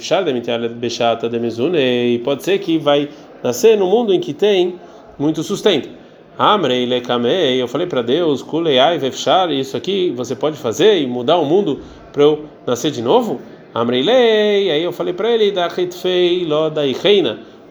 pode 2.25 2.43
ser 2.43 2.59
que 2.59 2.77
vai 2.77 3.09
nascer 3.43 3.79
no 3.79 3.87
mundo 3.87 4.13
em 4.13 4.19
que 4.19 4.35
tem 4.35 4.75
muito 5.17 5.45
sustento. 5.45 5.89
Amrei 6.37 6.85
lekamei, 6.85 7.63
eu 7.63 7.69
falei 7.69 7.87
para 7.87 8.03
Deus, 8.03 8.43
kuleiai 8.43 8.99
vefshar, 8.99 9.53
isso 9.53 9.77
aqui 9.77 10.13
você 10.17 10.35
pode 10.35 10.57
fazer 10.57 11.01
e 11.01 11.07
mudar 11.07 11.39
o 11.39 11.45
mundo 11.45 11.81
para 12.13 12.25
eu 12.25 12.45
nascer 12.67 12.91
de 12.91 13.01
novo? 13.01 13.41
Amrei 13.73 14.03
lei, 14.03 14.71
aí 14.73 14.83
eu 14.83 14.93
falei 14.93 15.15
para 15.15 15.31
ele 15.31 15.53
da 15.53 15.69
hitfei 15.69 16.45
lo 16.45 16.71
da 16.71 16.83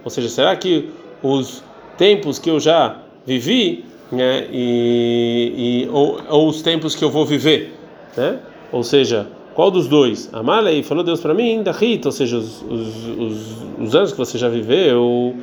ou 0.05 0.09
seja, 0.09 0.29
será 0.29 0.55
que 0.55 0.89
os 1.21 1.61
tempos 1.97 2.39
que 2.39 2.49
eu 2.49 2.59
já 2.59 2.97
vivi 3.25 3.85
né, 4.13 4.47
e, 4.51 5.85
e 5.85 5.89
ou, 5.91 6.19
ou, 6.29 6.47
os 6.47 6.61
tempos 6.61 6.95
que 6.95 7.03
eu 7.03 7.09
vou 7.09 7.25
viver, 7.25 7.73
né? 8.15 8.39
Ou 8.71 8.83
seja, 8.83 9.27
qual 9.53 9.69
dos 9.69 9.87
dois? 9.87 10.29
Amalei 10.33 10.81
falou 10.81 11.03
Deus 11.03 11.19
para 11.19 11.33
mim, 11.33 11.61
da 11.61 11.71
Rita, 11.71 12.07
ou 12.07 12.11
seja, 12.11 12.37
os, 12.37 12.61
os, 12.63 13.07
os, 13.07 13.57
os, 13.79 13.95
anos 13.95 14.11
que 14.11 14.17
você 14.17 14.37
já 14.37 14.49
viveu 14.49 15.35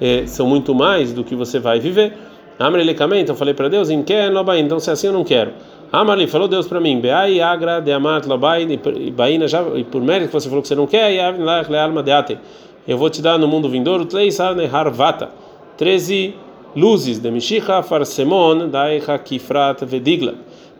é, 0.00 0.26
são 0.26 0.46
muito 0.46 0.74
mais 0.74 1.12
do 1.12 1.22
que 1.22 1.34
você 1.34 1.58
vai 1.58 1.78
viver. 1.78 2.14
Amalei 2.58 2.96
então 3.20 3.36
falei 3.36 3.54
para 3.54 3.68
Deus, 3.68 3.90
em 3.90 4.02
que 4.02 4.14
então 4.58 4.80
se 4.80 4.90
é 4.90 4.92
assim 4.92 5.06
eu 5.06 5.12
não 5.12 5.22
quero. 5.22 5.52
Amalei 5.92 6.26
falou 6.26 6.48
Deus 6.48 6.66
para 6.66 6.80
mim, 6.80 7.00
Beai 7.00 7.40
agra 7.40 7.80
de 7.80 7.92
amat 7.92 8.26
lobai 8.26 8.66
e 8.66 9.10
baina 9.10 9.46
já 9.46 9.62
e 9.74 9.84
por 9.84 10.02
mérito 10.02 10.28
que 10.28 10.32
você 10.32 10.48
falou 10.48 10.62
que 10.62 10.68
você 10.68 10.74
não 10.74 10.86
quer, 10.86 11.12
e 11.12 11.76
alma 11.76 12.02
de 12.02 12.10
ate. 12.10 12.38
Eu 12.86 12.96
vou 12.96 13.10
te 13.10 13.20
dar 13.20 13.38
no 13.38 13.46
mundo 13.46 13.68
vindouro 13.68 14.06
três 14.06 14.38
harvata, 14.40 15.28
13 15.76 16.34
luzes 16.74 17.18
de 17.18 17.30
Mishicha 17.30 17.82
Farsemon, 17.82 18.68
Daicha 18.68 19.18
Kifrat 19.18 19.84
Vedigla, 19.84 20.34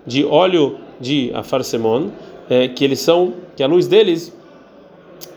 de 0.06 0.24
óleo 0.24 0.76
de 1.00 1.30
Afarsemon, 1.34 2.08
é, 2.48 2.68
que 2.68 2.84
eles 2.84 3.00
são, 3.00 3.34
que 3.56 3.62
a 3.62 3.66
luz 3.66 3.86
deles 3.86 4.34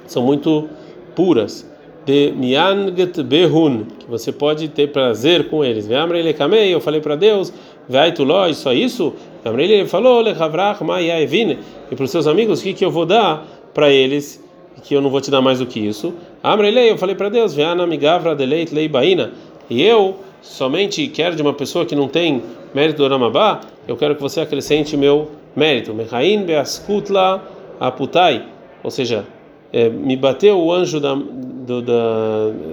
são 0.07 0.23
muito 0.23 0.67
puras. 1.15 1.69
De 2.03 2.31
Mianget 2.31 3.21
Behun, 3.21 3.85
que 3.99 4.07
você 4.09 4.31
pode 4.31 4.67
ter 4.69 4.87
prazer 4.87 5.49
com 5.49 5.63
eles. 5.63 5.85
Veamrele 5.85 6.33
Kamei, 6.33 6.73
eu 6.73 6.81
falei 6.81 6.99
para 6.99 7.15
Deus, 7.15 7.53
Veaituló, 7.87 8.51
só 8.53 8.73
isso? 8.73 9.13
Veamrele 9.43 9.73
ele 9.73 9.87
falou, 9.87 10.19
Lechavrach 10.21 10.83
Mayaevine, 10.83 11.59
e 11.91 11.95
para 11.95 12.03
os 12.03 12.09
seus 12.09 12.25
amigos, 12.25 12.59
o 12.59 12.63
que, 12.63 12.73
que 12.73 12.83
eu 12.83 12.89
vou 12.89 13.05
dar 13.05 13.45
para 13.71 13.91
eles? 13.91 14.43
Que 14.83 14.95
eu 14.95 15.01
não 15.01 15.11
vou 15.11 15.21
te 15.21 15.29
dar 15.29 15.41
mais 15.41 15.59
do 15.59 15.67
que 15.67 15.79
isso. 15.79 16.11
Amrele, 16.41 16.89
eu 16.89 16.97
falei 16.97 17.13
para 17.13 17.29
Deus, 17.29 17.53
Veana 17.53 17.85
Migavra 17.85 18.35
Deleit 18.35 18.73
Leibaina, 18.73 19.31
e 19.69 19.83
eu 19.83 20.15
somente 20.41 21.07
quer 21.07 21.35
de 21.35 21.41
uma 21.41 21.53
pessoa 21.53 21.85
que 21.85 21.95
não 21.95 22.07
tem 22.07 22.41
mérito 22.73 23.03
do 23.03 23.07
Ramabá, 23.07 23.61
eu 23.87 23.95
quero 23.95 24.15
que 24.15 24.21
você 24.21 24.41
acrescente 24.41 24.97
meu 24.97 25.31
mérito. 25.55 25.93
Mechain 25.93 26.43
beaskutla 26.43 27.43
aputai, 27.79 28.45
ou 28.83 28.91
seja, 28.91 29.25
é, 29.73 29.89
me 29.89 30.15
bateu 30.15 30.59
o 30.59 30.71
anjo 30.71 30.99
da, 30.99 31.15
do, 31.15 31.81
da, 31.81 31.93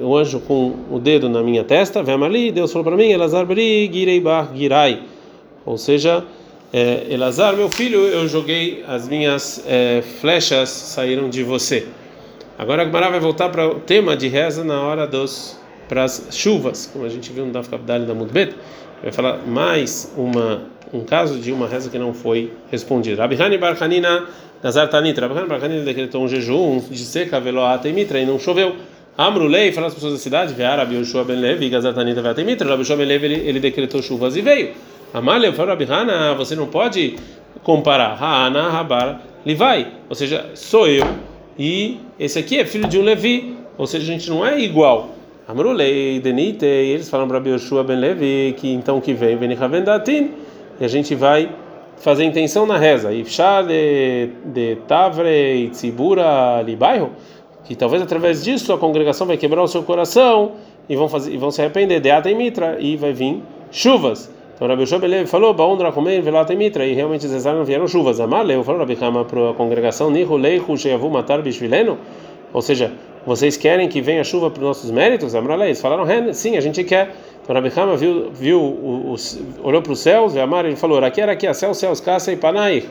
o 0.02 0.16
anjo 0.16 0.40
com 0.40 0.74
o 0.90 0.98
dedo 0.98 1.28
na 1.28 1.42
minha 1.42 1.64
testa, 1.64 2.00
ali, 2.00 2.50
Deus 2.50 2.72
falou 2.72 2.84
para 2.84 2.96
mim, 2.96 3.10
Elazar 3.10 3.46
bri 3.46 3.90
girei 3.92 4.20
bar 4.20 4.50
girai, 4.54 5.02
ou 5.64 5.78
seja, 5.78 6.24
é, 6.72 7.06
Elazar, 7.08 7.56
meu 7.56 7.70
filho, 7.70 8.00
eu 8.00 8.26
joguei 8.28 8.84
as 8.86 9.08
minhas 9.08 9.64
é, 9.66 10.02
flechas 10.20 10.68
saíram 10.68 11.30
de 11.30 11.42
você. 11.42 11.86
Agora 12.58 12.82
a 12.82 12.84
Gemara 12.84 13.08
vai 13.10 13.20
voltar 13.20 13.48
para 13.50 13.68
o 13.68 13.80
tema 13.80 14.16
de 14.16 14.26
reza 14.26 14.64
na 14.64 14.82
hora 14.82 15.06
dos 15.06 15.58
para 15.88 16.04
as 16.04 16.28
chuvas, 16.30 16.90
como 16.92 17.04
a 17.04 17.08
gente 17.08 17.32
viu 17.32 17.46
no 17.46 17.52
Daf 17.52 17.68
Kapdali 17.68 18.06
da 18.06 18.14
Mudbet, 18.14 18.54
vai 19.02 19.12
falar 19.12 19.38
mais 19.46 20.12
uma 20.16 20.62
um 20.92 21.04
caso 21.04 21.38
de 21.38 21.52
uma 21.52 21.66
reza 21.66 21.90
que 21.90 21.98
não 21.98 22.14
foi 22.14 22.52
respondida. 22.70 23.22
Rabihani 23.22 23.58
Barhanina 23.58 24.24
Nazar 24.62 24.88
Tanit, 24.88 25.20
Rabihani 25.20 25.46
Barhanina 25.46 25.84
decretou 25.84 26.24
um 26.24 26.28
jejum 26.28 26.80
de 26.90 27.04
seca, 27.04 27.38
veloata 27.38 27.88
e 27.88 27.92
mitra 27.92 28.18
e 28.18 28.24
não 28.24 28.38
choveu. 28.38 28.74
Amrulei, 29.16 29.72
fala 29.72 29.88
as 29.88 29.94
pessoas 29.94 30.12
da 30.12 30.18
cidade, 30.18 30.54
Veara 30.54 30.84
Bioshua 30.84 31.24
Ben 31.24 31.36
Levi, 31.36 31.68
Gazar 31.68 31.92
Tanita 31.92 32.22
Veata 32.22 32.40
e 32.40 32.44
mitra, 32.44 32.68
Rabishua 32.68 32.96
Ben 32.96 33.06
Levi 33.06 33.26
ele, 33.26 33.60
decretou 33.60 34.00
chuvas 34.00 34.36
e 34.36 34.40
veio. 34.40 34.72
Amália, 35.12 35.52
falou 35.52 35.72
Rabihana, 35.72 36.34
você 36.34 36.54
não 36.54 36.68
pode 36.68 37.16
comparar. 37.62 38.14
Haana 38.14 38.70
Rabar 38.70 39.20
Livai, 39.44 39.92
ou 40.08 40.14
seja, 40.14 40.46
sou 40.54 40.86
eu 40.86 41.04
e 41.58 41.98
esse 42.20 42.38
aqui 42.38 42.58
é 42.58 42.64
filho 42.64 42.86
de 42.86 42.98
um 42.98 43.02
Levi, 43.02 43.56
ou 43.76 43.86
seja, 43.86 44.04
a 44.04 44.06
gente 44.06 44.30
não 44.30 44.46
é 44.46 44.60
igual. 44.60 45.16
Amrulei, 45.48 46.20
Denite, 46.20 46.66
e 46.66 46.90
eles 46.90 47.08
falam 47.08 47.26
para 47.26 47.40
Bioshua 47.40 47.82
Ben 47.82 47.96
Levi 47.96 48.54
que 48.58 48.70
então 48.70 49.00
que 49.00 49.14
vem, 49.14 49.34
Benichavendatin, 49.34 50.32
e 50.78 50.84
a 50.84 50.88
gente 50.88 51.14
vai 51.14 51.50
fazer 51.96 52.24
intenção 52.24 52.66
na 52.66 52.76
reza. 52.76 53.14
Ifshar 53.14 53.66
de, 53.66 54.28
de 54.44 54.76
Tavre 54.86 55.64
e 55.64 55.70
Tzibura 55.70 56.60
Libairo, 56.60 57.12
que 57.64 57.74
talvez 57.74 58.02
através 58.02 58.44
disso 58.44 58.74
a 58.74 58.78
congregação 58.78 59.26
vai 59.26 59.38
quebrar 59.38 59.62
o 59.62 59.66
seu 59.66 59.82
coração 59.82 60.52
e 60.86 60.94
vão, 60.94 61.08
fazer, 61.08 61.32
e 61.32 61.38
vão 61.38 61.50
se 61.50 61.62
arrepender 61.62 61.98
de 61.98 62.10
e 62.10 62.34
Mitra, 62.34 62.76
e 62.78 62.98
vai 62.98 63.14
vir 63.14 63.42
chuvas. 63.70 64.30
Então 64.54 64.68
Rabi 64.68 64.86
Shobelev 64.86 65.26
falou, 65.26 65.54
Baondra 65.54 65.92
comer 65.92 66.20
velata 66.20 66.54
mitra, 66.54 66.84
e 66.84 66.92
realmente 66.92 67.24
esses 67.24 67.44
não 67.46 67.64
vieram 67.64 67.88
chuvas. 67.88 68.20
Amaleu 68.20 68.62
falou 68.64 68.80
Rabi 68.80 68.96
Kama 68.96 69.24
para 69.24 69.50
a 69.52 69.54
congregação, 69.54 70.10
Nihu 70.10 70.36
leihu 70.36 70.76
sheyavu 70.76 71.08
matar 71.08 71.40
bishvileno, 71.40 71.96
ou 72.52 72.60
seja, 72.60 72.92
vocês 73.28 73.58
querem 73.58 73.90
que 73.90 74.00
venha 74.00 74.24
chuva 74.24 74.50
para 74.50 74.60
os 74.60 74.66
nossos 74.66 74.90
méritos? 74.90 75.34
Amralei, 75.34 75.68
eles 75.68 75.80
falaram, 75.82 76.06
sim, 76.32 76.56
a 76.56 76.62
gente 76.62 76.82
quer. 76.82 77.14
Então 77.42 77.54
Rabi 77.54 77.70
Kama 77.70 77.94
viu, 77.94 78.30
viu 78.32 78.58
o, 78.58 79.12
o, 79.12 79.16
olhou 79.62 79.82
para 79.82 79.92
os 79.92 80.00
céus, 80.00 80.34
e 80.34 80.40
Amar, 80.40 80.64
ele 80.64 80.76
falou, 80.76 80.98
aqui 81.04 81.20
era 81.20 81.32
aqui, 81.32 81.46
a 81.46 81.52
céu, 81.52 81.74
céus, 81.74 82.00
caça 82.00 82.32
e 82.32 82.36
panair. 82.36 82.86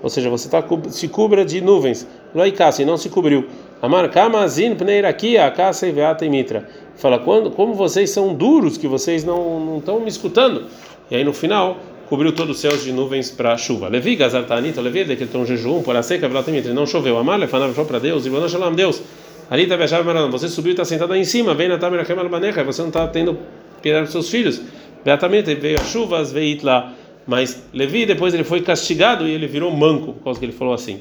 Ou 0.00 0.08
seja, 0.08 0.30
você 0.30 0.48
tá, 0.48 0.64
se 0.90 1.08
cubra 1.08 1.44
de 1.44 1.60
nuvens. 1.60 2.06
Loi 2.32 2.52
caça, 2.52 2.82
e 2.82 2.84
não 2.84 2.96
se 2.96 3.08
cobriu. 3.08 3.46
Amar 3.82 4.08
Kama 4.10 4.46
zin 4.46 4.76
aqui, 5.08 5.36
a 5.36 5.50
caça 5.50 5.88
e 5.88 5.90
veata 5.90 6.24
e 6.24 6.30
mitra. 6.30 6.68
Fala, 6.94 7.18
quando, 7.18 7.50
como 7.50 7.74
vocês 7.74 8.10
são 8.10 8.32
duros, 8.32 8.78
que 8.78 8.86
vocês 8.86 9.24
não 9.24 9.78
estão 9.78 9.98
me 9.98 10.08
escutando. 10.08 10.66
E 11.10 11.16
aí 11.16 11.24
no 11.24 11.32
final 11.32 11.78
cobriu 12.08 12.32
todos 12.32 12.56
os 12.56 12.62
céus 12.62 12.84
de 12.84 12.92
nuvens 12.92 13.30
para 13.32 13.56
chuva. 13.56 13.88
Levi, 13.88 14.14
Gazar 14.14 14.44
Tanita, 14.44 14.80
Levi 14.80 15.02
decretou 15.02 15.40
um 15.40 15.46
jejum 15.46 15.82
por 15.82 15.96
a 15.96 16.02
seca, 16.02 16.30
entre 16.54 16.72
não 16.72 16.86
choveu. 16.86 17.18
Amar, 17.18 17.40
Lefanav, 17.40 17.74
para 17.84 17.98
Deus, 17.98 18.24
e 18.24 18.30
Deus. 18.76 19.02
Ali 19.50 19.64
está 19.64 19.76
Bechava 19.76 20.28
você 20.28 20.48
subiu 20.48 20.70
e 20.70 20.74
está 20.74 20.84
sentado 20.84 21.12
aí 21.12 21.20
em 21.20 21.24
cima, 21.24 21.52
vem 21.54 21.68
na 21.68 21.76
Tamira 21.76 22.04
Kemal 22.04 22.28
Baneca, 22.28 22.62
você 22.62 22.82
não 22.82 22.88
está 22.88 23.08
tendo 23.08 23.36
piedade 23.82 24.04
dos 24.04 24.12
seus 24.12 24.30
filhos. 24.30 24.62
Beatamente 25.04 25.52
veio 25.56 25.80
as 25.80 25.88
chuvas, 25.88 26.30
veio 26.30 26.58
lá. 26.62 26.92
Mas 27.26 27.64
Levi, 27.74 28.06
depois 28.06 28.32
ele 28.32 28.44
foi 28.44 28.60
castigado 28.60 29.26
e 29.26 29.32
ele 29.32 29.48
virou 29.48 29.70
manco, 29.72 30.12
por 30.12 30.22
causa 30.22 30.38
que 30.38 30.46
ele 30.46 30.52
falou 30.52 30.72
assim. 30.72 31.00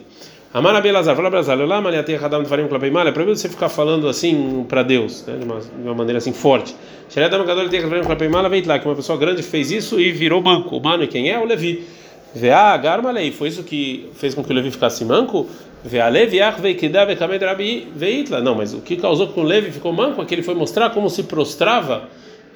Amar 0.52 0.76
Abelazar, 0.76 1.16
fala 1.16 1.28
Abelazar, 1.28 1.60
lá 1.60 1.80
Maliatei 1.80 2.16
Hadam 2.16 2.44
Farim 2.44 2.68
Klapeimal, 2.68 3.08
é 3.08 3.12
proibido 3.12 3.38
você 3.38 3.48
ficar 3.48 3.70
falando 3.70 4.08
assim 4.08 4.66
para 4.68 4.82
Deus, 4.82 5.24
né, 5.28 5.38
de, 5.38 5.46
uma, 5.46 5.60
de 5.60 5.68
uma 5.84 5.94
maneira 5.94 6.18
assim 6.18 6.34
forte. 6.34 6.76
Xeredam 7.08 7.46
Gadol 7.46 7.70
Tei 7.70 7.84
Hadam 7.84 8.02
Klapeimal, 8.04 8.50
veio 8.50 8.68
lá, 8.68 8.80
que 8.80 8.88
uma 8.88 8.96
pessoa 8.96 9.16
grande 9.16 9.44
fez 9.44 9.70
isso 9.70 10.00
e 10.00 10.12
virou 10.12 10.42
manco. 10.42 10.76
O 10.76 10.82
mano, 10.82 11.08
quem 11.08 11.30
é? 11.30 11.38
O 11.38 11.46
Levi. 11.46 11.86
Vea 12.34 12.78
Garmalei, 12.78 13.32
foi 13.32 13.48
isso 13.48 13.64
que 13.64 14.10
fez 14.16 14.34
com 14.36 14.44
que 14.44 14.52
o 14.52 14.56
Levi 14.56 14.72
ficasse 14.72 15.04
manco? 15.06 15.48
Não, 18.44 18.56
mas 18.56 18.74
o 18.74 18.82
que 18.82 18.98
causou 18.98 19.28
que 19.28 19.40
o 19.40 19.44
Levi 19.44 19.72
ficou 19.72 19.94
manco 19.94 20.22
é 20.22 20.26
que 20.26 20.36
ele 20.36 20.44
foi 20.44 20.54
mostrar 20.54 20.90
como 20.90 21.10
se 21.10 21.24
prostrava 21.24 22.04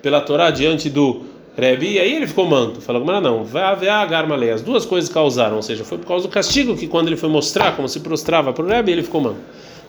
pela 0.01 0.19
Torá 0.19 0.51
diante 0.51 0.89
do 0.89 1.21
Rebi, 1.57 1.93
e 1.93 1.99
aí 1.99 2.15
ele 2.15 2.27
ficou 2.27 2.45
manto. 2.45 2.81
Falou, 2.81 3.05
mas 3.05 3.23
não. 3.23 3.45
As 4.53 4.61
duas 4.61 4.85
coisas 4.85 5.09
causaram, 5.09 5.55
ou 5.55 5.61
seja, 5.61 5.85
foi 5.85 5.97
por 5.97 6.07
causa 6.07 6.27
do 6.27 6.31
castigo 6.31 6.75
que 6.75 6.87
quando 6.87 7.07
ele 7.07 7.15
foi 7.15 7.29
mostrar 7.29 7.75
como 7.75 7.87
se 7.87 8.01
prostrava 8.01 8.51
para 8.51 8.65
o 8.65 8.67
Rebi, 8.67 8.91
ele 8.91 9.03
ficou 9.03 9.21
manto. 9.21 9.39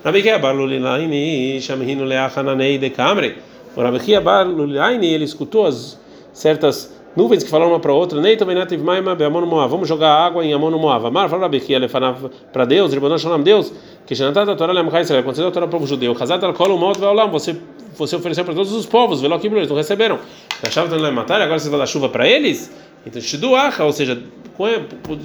Rabi 0.04 0.22
Kiabar 0.22 0.54
Lulilaini, 0.54 1.60
Shamhinu 1.60 2.04
Leachananei 2.04 2.76
de 2.76 2.90
Kamre. 2.90 3.38
O 3.74 3.80
Rabi 3.80 3.98
Kiabar 4.00 4.46
Lulilaini, 4.46 5.06
ele 5.06 5.24
escutou 5.24 5.66
as 5.66 5.98
certas 6.32 6.94
nuvens 7.16 7.42
que 7.42 7.50
falaram 7.50 7.72
uma 7.72 7.80
para 7.80 7.92
outra, 7.92 8.20
Neito 8.20 8.44
Benativ 8.44 8.82
Maima 8.82 9.14
Beamon 9.14 9.46
Moav, 9.46 9.70
vamos 9.70 9.88
jogar 9.88 10.10
água 10.10 10.44
em 10.44 10.52
Amon 10.52 10.70
Moav. 10.78 11.06
Amar, 11.06 11.28
fala 11.28 11.42
Rabi 11.42 11.60
Kia, 11.60 11.80
para 12.52 12.64
Deus, 12.64 12.92
Ribonon 12.92 13.18
Shalom, 13.18 13.42
Deus, 13.42 13.72
que 14.06 14.14
Shanatata 14.14 14.52
a 14.52 14.56
Torá 14.56 14.72
Lemchai 14.72 15.02
Israel, 15.02 15.22
quando 15.22 15.36
você 15.36 15.42
deu 15.42 15.48
a 15.50 15.52
Torá 15.52 15.66
para 15.66 15.78
o 15.78 15.86
judeu, 15.86 16.16
Hazat 16.18 16.44
al-Kol 16.44 16.74
Umot 16.74 16.98
Veolam, 16.98 17.30
você 17.30 17.56
você 17.96 18.16
ofereceu 18.16 18.44
para 18.44 18.54
todos 18.54 18.72
os 18.72 18.86
povos, 18.86 19.20
velo 19.20 19.38
que 19.38 19.46
eles 19.46 19.68
não 19.68 19.76
receberam. 19.76 20.18
Achava 20.66 20.88
que 20.88 20.96
não 20.96 21.04
ia 21.04 21.12
matar, 21.12 21.40
agora 21.40 21.58
você 21.58 21.68
vai 21.68 21.78
dar 21.78 21.86
chuva 21.86 22.08
para 22.08 22.28
eles? 22.28 22.70
Então, 23.06 23.20
Shiduacha, 23.20 23.84
ou 23.84 23.92
seja, 23.92 24.20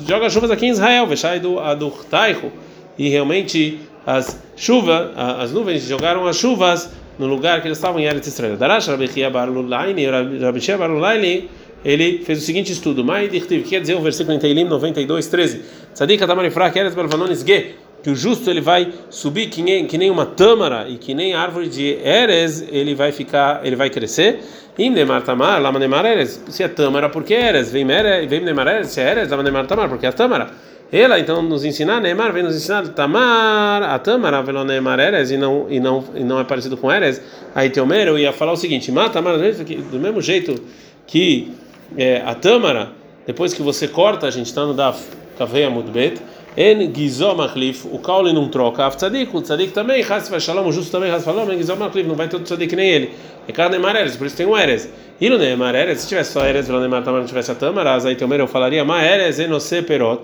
joga 0.07 0.29
chuvas 0.29 0.51
aqui 0.51 0.65
em 0.67 0.69
Israel, 0.69 1.07
Veshai 1.07 1.39
do 1.39 1.59
Adurtaiho, 1.59 2.51
e 2.97 3.09
realmente 3.09 3.79
as 4.05 4.41
chuvas, 4.55 5.11
as 5.15 5.51
nuvens 5.51 5.87
jogaram 5.87 6.27
as 6.27 6.37
chuvas 6.37 6.91
no 7.17 7.25
lugar 7.25 7.61
que 7.61 7.67
eles 7.67 7.77
estavam 7.77 7.99
em 7.99 8.05
Eretz 8.05 8.27
Israel. 8.27 8.57
Darash 8.57 8.87
Rabbi 8.87 9.07
Chia 9.07 9.29
Bar 9.29 9.49
Lulaini, 9.49 10.05
Rabbi 10.05 10.59
Chia 10.59 10.77
Bar 10.77 10.89
Lulaini, 10.89 11.49
ele 11.83 12.23
fez 12.25 12.39
o 12.39 12.41
seguinte 12.41 12.71
estudo, 12.71 13.03
Mai 13.03 13.27
Dichtiv, 13.27 13.63
quer 13.67 13.81
dizer 13.81 13.95
o 13.95 14.01
versículo 14.01 14.35
em 14.35 14.39
Teilim 14.39 14.65
92, 14.65 15.27
13. 15.27 15.61
Tzadik 15.93 16.23
Atamarifrak 16.23 16.77
Eretz 16.77 16.95
Balvanonis 16.95 17.41
Ge, 17.41 17.75
que 18.03 18.09
o 18.09 18.15
justo 18.15 18.49
ele 18.49 18.61
vai 18.61 18.91
subir 19.09 19.49
que 19.49 19.61
nem, 19.61 19.85
que 19.85 19.97
nem 19.97 20.09
uma 20.09 20.25
tâmara 20.25 20.87
e 20.89 20.97
que 20.97 21.13
nem 21.13 21.33
árvore 21.33 21.67
de 21.67 21.97
Eres, 22.03 22.65
ele 22.71 22.95
vai 22.95 23.11
ficar, 23.11 23.65
ele 23.65 23.75
vai 23.75 23.89
crescer. 23.89 24.39
Im 24.77 24.93
Tamar, 25.25 25.61
Lama 25.61 25.77
Nemar 25.77 26.05
Eres, 26.05 26.41
se 26.47 26.63
é 26.63 26.67
tâmara, 26.69 27.09
porque 27.09 27.33
Eres? 27.33 27.71
Vem 27.71 27.85
Nemar 27.85 28.67
Eres, 28.67 28.87
se 28.87 29.01
é 29.01 29.11
Eres, 29.11 29.29
Lama 29.29 29.43
Nemar 29.43 29.67
Tamar, 29.67 29.89
porque 29.89 30.05
é 30.05 30.09
a 30.09 30.13
tâmara. 30.13 30.51
Ela 30.91 31.19
então 31.19 31.41
nos 31.41 31.63
ensinar, 31.63 32.01
Neymar 32.01 32.33
vem 32.33 32.41
nos 32.41 32.55
ensinar 32.55 32.87
Tamar, 32.89 33.83
a 33.83 33.99
Tamara, 33.99 34.41
velo 34.41 34.63
Neymar 34.63 34.99
Eres, 34.99 35.29
e 35.29 35.37
não, 35.37 35.67
e, 35.69 35.79
não, 35.79 36.03
e 36.15 36.23
não 36.23 36.39
é 36.39 36.43
parecido 36.43 36.77
com 36.77 36.91
Eres. 36.91 37.21
Aí 37.53 37.69
Teomer, 37.69 38.07
eu 38.07 38.17
ia 38.17 38.33
falar 38.33 38.53
o 38.53 38.57
seguinte: 38.57 38.91
Mata 38.91 39.21
do 39.21 39.99
mesmo 39.99 40.19
jeito 40.21 40.55
que 41.05 41.51
é, 41.97 42.21
a 42.25 42.35
Tamara, 42.35 42.91
depois 43.25 43.53
que 43.53 43.61
você 43.61 43.87
corta, 43.87 44.27
a 44.27 44.31
gente 44.31 44.47
está 44.47 44.65
no 44.65 44.73
Daf 44.73 45.03
Kaveia 45.37 45.69
Mudbet. 45.69 46.21
En 46.57 46.93
gizom 46.93 47.39
achlif, 47.41 47.85
o 47.85 47.99
caule 47.99 48.33
não 48.33 48.49
troca. 48.49 48.85
Af 48.85 48.97
tzadik, 48.97 49.33
o 49.33 49.41
tzadik 49.41 49.71
também, 49.71 50.03
has 50.03 50.43
shalom, 50.43 50.67
o 50.67 50.71
justo 50.71 50.91
também, 50.91 51.11
has 51.11 51.23
shalom, 51.23 51.49
en 51.51 51.57
gizom 51.57 51.81
achlif, 51.83 52.07
não 52.07 52.15
vai 52.15 52.27
todo 52.27 52.43
tzadik 52.43 52.75
nem 52.75 52.89
ele. 52.89 53.11
É 53.47 53.51
cada 53.51 53.69
Neymar 53.69 53.95
Eres, 53.95 54.17
por 54.17 54.27
isso 54.27 54.35
tem 54.35 54.45
o 54.45 54.57
Eres. 54.57 54.89
E 55.21 55.29
no 55.29 55.37
Neymar 55.37 55.75
Eres, 55.75 56.01
se 56.01 56.07
tivesse 56.09 56.33
só 56.33 56.45
Eres, 56.45 56.67
o 56.67 56.79
Neymar 56.79 57.03
Tamar 57.03 57.21
não 57.21 57.27
tivesse 57.27 57.51
a 57.51 57.55
Tamara, 57.55 57.95
aí 58.03 58.15
também 58.15 58.39
eu 58.39 58.47
falaria, 58.47 58.83
ma 58.83 59.01
Eres 59.01 59.39
enose 59.39 59.81
perot. 59.83 60.21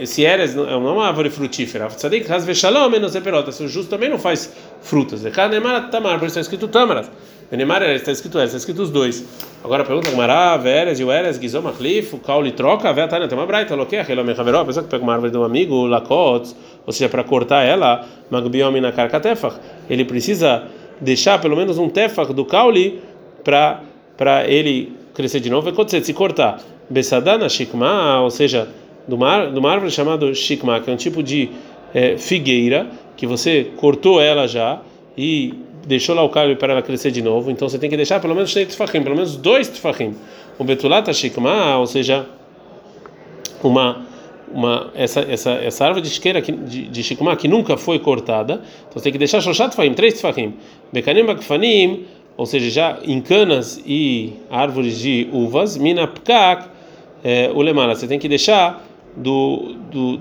Esse 0.00 0.24
Eres 0.24 0.54
não 0.54 0.68
é 0.68 0.76
uma 0.76 1.06
árvore 1.06 1.30
frutífera. 1.30 1.86
Tzadik, 1.86 2.30
has 2.30 2.46
shalom, 2.56 2.94
enose 2.94 3.20
perot. 3.20 3.48
O 3.48 3.66
justo 3.66 3.90
também 3.90 4.10
não 4.10 4.18
faz 4.18 4.52
frutas. 4.82 5.24
É 5.24 5.30
cada 5.30 5.58
Neymar 5.58 5.90
Tamar, 5.90 6.18
por 6.18 6.26
isso 6.26 6.38
está 6.38 6.42
escrito 6.42 6.68
Tamaras. 6.68 7.10
Neymar 7.56 7.82
Eres, 7.82 8.02
está 8.02 8.12
escrito 8.12 8.38
Eres, 8.38 8.50
está 8.50 8.58
escrito 8.58 8.82
os 8.82 8.90
dois. 8.90 9.24
Agora 9.62 9.84
pergunta 9.84 10.10
Gmará, 10.10 10.56
Veres 10.56 11.00
e 11.00 11.04
o 11.04 11.10
Eres, 11.12 11.38
Gizom, 11.38 11.66
Achlif, 11.66 12.14
o 12.14 12.18
Caule 12.18 12.52
troca, 12.52 12.88
a 12.88 12.92
Vetana 12.92 13.26
tem 13.28 13.36
uma 13.36 13.46
braita, 13.46 13.74
Loquer, 13.74 14.10
Helome 14.10 14.32
Haveró, 14.32 14.60
a 14.60 14.64
pessoa 14.64 14.84
que 14.84 14.90
pega 14.90 15.02
uma 15.02 15.14
árvore 15.14 15.30
de 15.30 15.38
um 15.38 15.44
amigo, 15.44 15.86
Lakot, 15.86 16.54
ou 16.86 16.92
seja, 16.92 17.08
para 17.08 17.24
cortar 17.24 17.62
ela, 17.62 18.06
Magbiomi 18.30 18.80
na 18.80 18.92
Karkatefach, 18.92 19.56
ele 19.88 20.04
precisa 20.04 20.64
deixar 21.00 21.40
pelo 21.40 21.56
menos 21.56 21.78
um 21.78 21.88
tefach 21.88 22.32
do 22.32 22.44
Caule 22.44 23.00
para 23.42 23.82
para 24.16 24.48
ele 24.48 24.92
crescer 25.12 25.40
de 25.40 25.50
novo, 25.50 25.68
e 25.70 26.04
se 26.04 26.12
cortar. 26.12 26.60
Bessadana 26.88 27.48
Shikma, 27.48 28.20
ou 28.20 28.30
seja, 28.30 28.68
de 29.06 29.14
uma, 29.14 29.46
de 29.46 29.58
uma 29.58 29.70
árvore 29.70 29.90
chamada 29.90 30.32
Shikma, 30.34 30.80
que 30.80 30.90
é 30.90 30.92
um 30.92 30.96
tipo 30.96 31.22
de 31.22 31.50
é, 31.94 32.16
figueira, 32.16 32.86
que 33.16 33.26
você 33.26 33.70
cortou 33.76 34.20
ela 34.20 34.46
já 34.46 34.80
e 35.16 35.54
deixou 35.86 36.14
lá 36.14 36.22
o 36.22 36.28
calho 36.28 36.56
para 36.56 36.72
ela 36.72 36.82
crescer 36.82 37.10
de 37.10 37.22
novo, 37.22 37.50
então 37.50 37.68
você 37.68 37.78
tem 37.78 37.90
que 37.90 37.96
deixar 37.96 38.20
pelo 38.20 38.34
menos 38.34 38.52
três 38.52 38.68
tefachim, 38.68 39.02
pelo 39.02 39.16
menos 39.16 39.36
dois 39.36 39.68
tefachim. 39.68 40.14
O 40.58 40.64
betulata 40.64 41.12
shikma, 41.12 41.76
ou 41.78 41.86
seja, 41.86 42.26
uma 43.62 44.06
uma 44.52 44.90
essa 44.94 45.20
essa 45.20 45.50
essa 45.52 45.84
árvore 45.84 46.02
de 46.02 46.10
chiqueira 46.10 46.40
de, 46.40 46.88
de 46.88 47.02
shikma 47.02 47.34
que 47.36 47.48
nunca 47.48 47.76
foi 47.76 47.98
cortada, 47.98 48.54
então 48.54 48.92
você 48.94 49.04
tem 49.04 49.12
que 49.12 49.18
deixar 49.18 49.40
shoshat 49.40 49.70
tefachim, 49.70 49.94
três 49.94 50.14
tefachim. 50.14 50.54
Bekanim 50.92 51.24
bakfanim 51.24 52.06
ou 52.36 52.46
seja, 52.46 52.68
já 52.68 52.98
em 53.04 53.20
canas 53.20 53.80
e 53.86 54.32
árvores 54.50 54.98
de 54.98 55.28
uvas, 55.32 55.76
minapkak 55.76 56.68
é, 57.22 57.50
você 57.52 58.06
tem 58.06 58.18
que 58.18 58.28
deixar 58.28 58.84
do, 59.16 59.76
do 59.90 60.20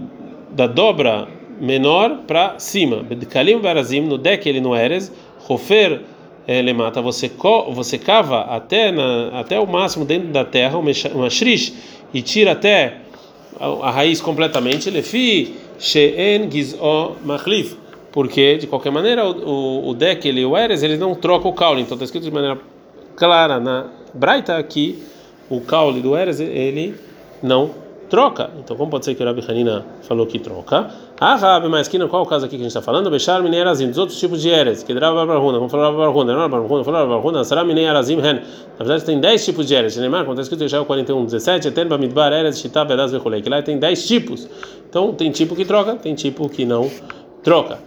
da 0.51 0.67
dobra 0.67 1.27
menor 1.60 2.20
para 2.27 2.60
cima. 2.60 3.01
Bedkalim 3.01 3.60
barazim 3.60 4.01
no 4.01 4.17
deck 4.17 4.48
ele 4.48 4.62
no 4.62 4.75
eres, 4.75 5.12
rofer 5.44 6.02
ele 6.48 6.74
mata 6.74 7.02
você 7.02 7.32
você 7.74 7.98
cava 7.98 8.42
até 8.42 8.92
na, 8.92 9.40
até 9.40 9.60
o 9.60 9.66
máximo 9.66 10.04
dentro 10.04 10.30
da 10.30 10.44
terra 10.44 10.78
uma 10.78 11.30
shrish 11.30 11.74
e 12.14 12.22
tira 12.22 12.52
até 12.52 12.98
a, 13.60 13.88
a 13.88 13.92
raiz 13.92 14.20
completamente 14.20 14.90
lefi 14.90 15.56
she'en 15.80 16.52
gizo 16.52 16.78
machlif 17.24 17.78
porque 18.14 18.58
de 18.58 18.68
qualquer 18.68 18.92
maneira 18.92 19.26
o, 19.26 19.90
o, 19.90 19.92
o 19.92 19.98
ele 20.24 20.46
o 20.46 20.56
eres 20.56 20.84
ele 20.84 20.98
não 20.98 21.16
troca 21.16 21.48
o 21.48 21.54
caule. 21.54 21.82
Então 21.82 21.96
está 21.96 22.06
escrito 22.06 22.24
de 22.24 22.32
maneira 22.32 22.60
clara 23.16 23.60
na 23.60 23.88
braita 24.14 24.62
que 24.64 25.04
o 25.50 25.60
caule 25.60 26.00
do 26.00 26.16
eres 26.16 26.40
ele 26.40 26.94
não 27.42 27.72
troca. 28.13 28.51
Então, 28.60 28.77
como 28.77 28.91
pode 28.91 29.05
ser 29.05 29.15
que 29.15 29.24
o 29.24 29.25
Rabi 29.25 29.43
Hanina 29.48 29.84
falou 30.03 30.27
que 30.27 30.38
troca? 30.38 30.88
Ah, 31.20 31.36
Rabi, 31.36 31.67
mas 31.67 31.88
que, 31.88 31.98
qual 32.08 32.22
é 32.22 32.25
o 32.25 32.29
caso 32.29 32.46
aqui 32.46 32.58
que 32.58 32.62
a 32.62 32.65
gente 32.65 32.67
está 32.67 32.79
falando? 32.79 33.10
Bechar 33.10 33.41
minei 33.41 33.60
arazim, 33.60 33.88
dos 33.88 33.98
outros 33.98 34.20
tipos 34.20 34.39
de 34.39 34.51
eres, 34.51 34.84
que 34.84 34.93
drava 34.93 35.25
barbarruna, 35.25 35.58
vamos 35.58 35.72
falar 35.72 35.89
barbarruna, 35.89 36.32
não 36.32 36.48
barbarruna, 36.48 36.84
falar 36.84 37.00
barbarruna, 37.08 37.43
será 37.43 37.63
minei 37.63 37.88
arazim 37.88 38.20
hen. 38.20 38.36
Na 38.77 38.86
verdade, 38.86 39.03
tem 39.03 39.20
10 39.20 39.43
tipos 39.43 39.65
de 39.65 39.74
eres. 39.74 39.98
Neymar, 39.98 40.25
quando 40.25 40.34
está 40.34 40.43
escrito 40.43 40.62
em 40.62 40.65
Israel 40.67 40.86
41, 40.86 41.25
17, 41.25 41.67
eterno 41.70 41.89
bamidbar 41.89 42.32
eres, 42.32 42.60
shitab, 42.60 42.93
edas, 42.93 43.12
vecholei, 43.12 43.41
que 43.41 43.50
lá 43.50 43.63
tem 43.63 43.79
10 43.79 44.05
tipos. 44.05 44.48
Então, 44.88 45.12
tem 45.15 45.32
tipo 45.32 45.55
que 45.55 45.65
troca, 45.65 45.96
tem 45.96 46.13
tipo 46.13 46.48
que 46.48 46.67
não 46.67 46.91
troca. 47.41 47.79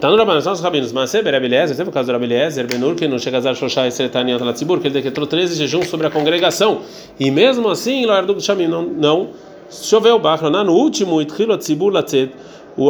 Tá 0.00 0.10
no 0.10 0.16
Rabanan, 0.16 0.40
são 0.40 0.52
os 0.52 0.60
rabinos. 0.60 0.92
Mas 0.92 1.10
Sebe, 1.10 1.30
Rabi 1.30 1.46
Eliezer, 1.46 1.76
teve 1.76 1.88
o 1.88 1.92
caso 1.92 2.08
do 2.08 2.12
Rabi 2.12 2.24
Eliezer, 2.24 2.66
Benur, 2.66 2.96
que 2.96 3.06
não 3.06 3.20
chega 3.20 3.38
a 3.38 3.54
Shoshai 3.54 3.90
Sretani 3.92 4.32
Antalatzibur, 4.32 4.80
que 4.80 4.88
ele 4.88 4.94
decretou 4.94 5.26
13 5.26 5.54
jejuns 5.54 5.88
sobre 5.88 6.08
a 6.08 6.10
congregação. 6.10 6.80
E 7.20 7.30
mesmo 7.30 7.68
assim, 7.68 8.04
Loarduk 8.04 8.40
Shamim 8.40 8.66
não, 8.66 8.82
não 8.82 9.28
choveu. 9.70 10.18
Bachraná, 10.18 10.64
no 10.64 10.72
último, 10.72 11.22
Itchilo 11.22 11.56
Tzibur 11.56 11.92
Latzet, 11.92 12.32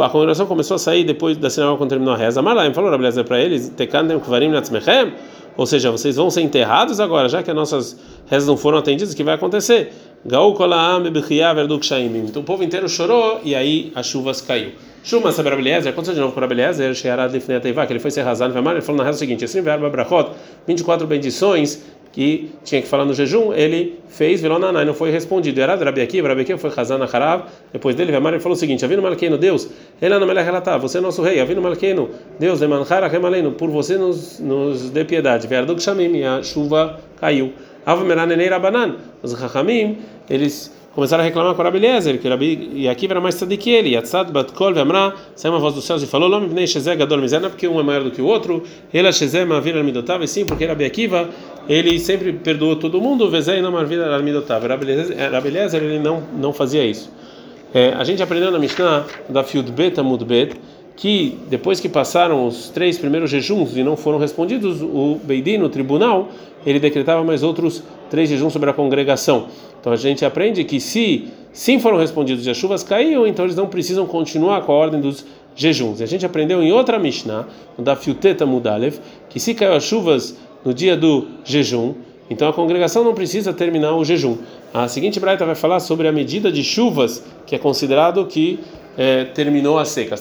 a 0.02 0.08
congregação 0.08 0.46
começou 0.46 0.76
a 0.76 0.78
sair 0.78 1.04
depois 1.04 1.36
da 1.36 1.50
sinal 1.50 1.76
quando 1.76 1.90
terminou 1.90 2.14
a 2.14 2.16
reza. 2.16 2.40
Malaim 2.40 2.72
falou 2.72 2.90
Rabi 2.90 3.04
Eliezer 3.04 3.24
para 3.24 3.38
eles: 3.38 3.68
Tekandem 3.68 4.18
Kvarim 4.18 4.48
Natzmechem. 4.48 5.12
Ou 5.54 5.66
seja, 5.66 5.90
vocês 5.90 6.16
vão 6.16 6.30
ser 6.30 6.40
enterrados 6.40 6.98
agora, 6.98 7.28
já 7.28 7.42
que 7.42 7.50
as 7.50 7.56
nossas 7.56 8.00
rezas 8.26 8.48
não 8.48 8.56
foram 8.56 8.78
atendidas, 8.78 9.12
o 9.12 9.16
que 9.16 9.22
vai 9.22 9.34
acontecer? 9.34 9.92
Gaú 10.24 10.54
Kolaam 10.54 11.02
Verduk 11.02 11.84
Shaimim. 11.84 12.20
Então 12.20 12.40
o 12.40 12.44
povo 12.44 12.64
inteiro 12.64 12.88
chorou 12.88 13.38
e 13.44 13.54
aí 13.54 13.92
as 13.94 14.06
chuvas 14.06 14.40
caiu. 14.40 14.70
Shuma 15.04 15.32
saber 15.32 15.52
Abeliezer, 15.52 15.92
aconteceu 15.92 16.14
de 16.14 16.21
novo 16.21 16.32
para 16.32 16.44
Abeliezer, 16.44 16.94
Shearad 16.94 17.32
Lifnei 17.32 17.59
Teiva, 17.59 17.85
que 17.87 17.92
ele 17.92 17.99
foi 17.99 18.12
ser 18.12 18.23
rasado, 18.23 18.56
ele 18.56 18.80
falou 18.80 18.99
na 18.99 19.04
reza 19.04 19.16
o 19.16 19.18
seguinte: 19.18 19.44
assim, 19.44 19.61
verba 19.61 19.90
Brachot, 19.90 20.30
24 20.66 21.06
bendições 21.09 21.82
que 22.12 22.52
tinha 22.62 22.80
que 22.80 22.87
falar 22.87 23.04
no 23.04 23.12
jejum, 23.12 23.52
ele 23.52 23.99
fez 24.06 24.40
Velonanai, 24.40 24.85
não 24.85 24.94
foi 24.94 25.11
respondido. 25.11 25.61
Era 25.61 25.75
Rabi 25.75 26.02
Akiva, 26.02 26.28
Rabi 26.28 26.42
Akiva 26.42 26.59
foi 26.59 26.71
Hazan 26.76 27.02
Harav, 27.02 27.47
depois 27.73 27.97
dele, 27.97 28.12
Vemar, 28.12 28.32
ele 28.32 28.40
falou 28.40 28.54
o 28.54 28.59
seguinte: 28.59 28.85
Avino 28.85 29.02
Malkeino, 29.02 29.37
Deus, 29.37 29.68
ele 30.00 30.16
não 30.18 30.26
me 30.26 30.35
relatar, 30.35 30.78
você 30.78 30.99
é 30.99 31.00
nosso 31.00 31.21
rei, 31.21 31.40
Avino 31.40 31.61
Malkeino, 31.61 32.11
Deus, 32.38 32.61
Lemanchara 32.61 33.09
Remaleino, 33.09 33.52
por 33.52 33.71
você 33.71 33.97
nos, 33.97 34.38
nos 34.38 34.90
dê 34.90 35.04
piedade. 35.04 35.49
Verduk 35.49 35.82
e 36.12 36.25
a 36.25 36.42
chuva 36.44 37.00
caiu. 37.18 37.52
Avameranenei 37.85 38.49
Rabanan, 38.49 38.97
os 39.21 39.32
Rachamim, 39.32 39.99
eles 40.30 40.73
começaram 40.94 41.22
a 41.22 41.26
reclamar 41.26 41.54
com 41.54 41.62
Rabi 41.62 41.78
Eliezer, 41.78 42.18
que 42.18 42.28
Rabi 42.28 42.88
Akiva 42.88 43.14
era 43.14 43.20
mais 43.20 43.34
tzadik 43.34 43.64
que 43.64 43.70
ele. 43.70 43.90
Yatzad 43.90 44.30
Batkol 44.30 44.75
Vemra, 44.75 45.14
saiu 45.34 45.52
uma 45.54 45.61
voz 45.61 45.75
dos 45.75 45.84
céus 45.84 46.02
e 46.02 46.06
falou: 46.06 46.28
Lom 46.28 46.44
Ibnei 46.44 46.66
Shezé 46.66 46.94
Gadol 46.96 47.18
Mizena, 47.18 47.49
porque 47.49 47.66
um 47.66 47.80
é 47.80 47.82
maior 47.82 48.04
do 48.04 48.11
que 48.11 48.20
o 48.20 48.26
outro. 48.26 48.62
Ela 48.92 49.12
Shezé 49.12 49.44
Mavir 49.44 49.82
Midotav, 49.82 50.22
e 50.22 50.28
sim, 50.28 50.44
porque 50.44 50.64
Rabi 50.64 50.84
Akiva, 50.84 51.28
ele 51.68 51.99
sempre 51.99 52.32
perdoou 52.32 52.76
todo 52.76 53.00
mundo. 53.00 53.30
Vezé 53.30 53.58
e 53.58 53.62
não 53.62 53.72
Mavir 53.72 53.99
Midotav. 54.22 54.66
Rabi 54.66 55.49
Eliezer, 55.49 55.82
ele 55.82 55.99
não, 55.99 56.22
não 56.38 56.52
fazia 56.52 56.84
isso. 56.84 57.11
É, 57.75 57.94
a 57.94 58.04
gente 58.04 58.22
aprendeu 58.22 58.50
na 58.50 58.58
Mishnah, 58.58 59.06
da 59.30 59.42
Fiud 59.42 59.72
Bet 59.72 59.99
Amud 59.99 60.25
Bet, 60.26 60.54
que 60.96 61.38
depois 61.49 61.80
que 61.80 61.88
passaram 61.88 62.46
os 62.46 62.68
três 62.68 62.99
primeiros 62.99 63.30
jejuns 63.30 63.76
e 63.76 63.83
não 63.83 63.96
foram 63.96 64.18
respondidos, 64.18 64.83
o 64.83 65.18
Beidin, 65.22 65.59
no 65.59 65.68
tribunal, 65.68 66.28
ele 66.64 66.78
decretava 66.78 67.24
mais 67.24 67.42
outros 67.42 67.83
três 68.11 68.28
jejuns 68.28 68.52
sobre 68.52 68.70
a 68.70 68.72
congregação. 68.72 69.46
Então 69.81 69.92
a 69.92 69.96
gente 69.96 70.24
aprende 70.24 70.62
que 70.64 70.78
se 70.78 71.28
sim 71.52 71.81
foram 71.81 71.98
respondidos 71.98 72.46
e 72.46 72.50
as 72.50 72.57
chuvas 72.57 72.83
caíram, 72.83 73.26
então 73.26 73.44
eles 73.44 73.57
não 73.57 73.66
precisam 73.66 74.07
continuar 74.07 74.62
com 74.62 74.72
a 74.72 74.74
ordem 74.74 75.00
dos 75.00 75.24
jejuns. 75.57 76.00
E 76.00 76.05
a 76.05 76.07
gente 76.07 76.24
aprendeu 76.24 76.62
em 76.62 76.72
outra 76.72 76.98
Mishnah, 76.98 77.46
da 77.78 77.96
Fiuteta 77.96 78.46
Mudalev, 78.46 78.98
que 79.28 79.40
se 79.40 79.55
caiu 79.55 79.74
as 79.74 79.85
chuvas 79.85 80.37
no 80.64 80.72
dia 80.72 80.96
do 80.96 81.26
jejum, 81.44 81.94
então 82.31 82.48
a 82.48 82.52
congregação 82.52 83.05
não 83.05 83.14
precisa 83.14 83.52
terminar 83.52 83.94
o 83.94 84.05
jejum. 84.05 84.38
A 84.72 84.88
seguinte 84.88 85.20
braita 85.20 85.44
vai 85.44 85.55
falar 85.55 85.81
sobre 85.81 86.09
a 86.09 86.12
medida 86.12 86.50
de 86.50 86.62
chuvas 86.64 87.22
que 87.46 87.55
é 87.55 87.59
considerado 87.59 88.24
que 88.26 88.61
é, 88.96 89.24
terminou 89.24 89.78
a 89.78 89.85
seca. 89.85 90.14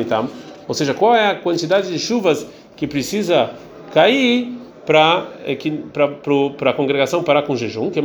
Então, 0.00 0.28
ou 0.66 0.74
seja, 0.74 0.94
qual 0.94 1.14
é 1.14 1.30
a 1.30 1.34
quantidade 1.34 1.90
de 1.90 1.98
chuvas 1.98 2.46
que 2.76 2.86
precisa 2.86 3.50
cair 3.92 4.52
para 4.86 5.26
é, 5.44 5.56
para 6.56 6.70
a 6.70 6.72
congregação 6.72 7.22
parar 7.22 7.42
com 7.42 7.56
jejum, 7.56 7.90
que 7.90 7.98
é 7.98 8.02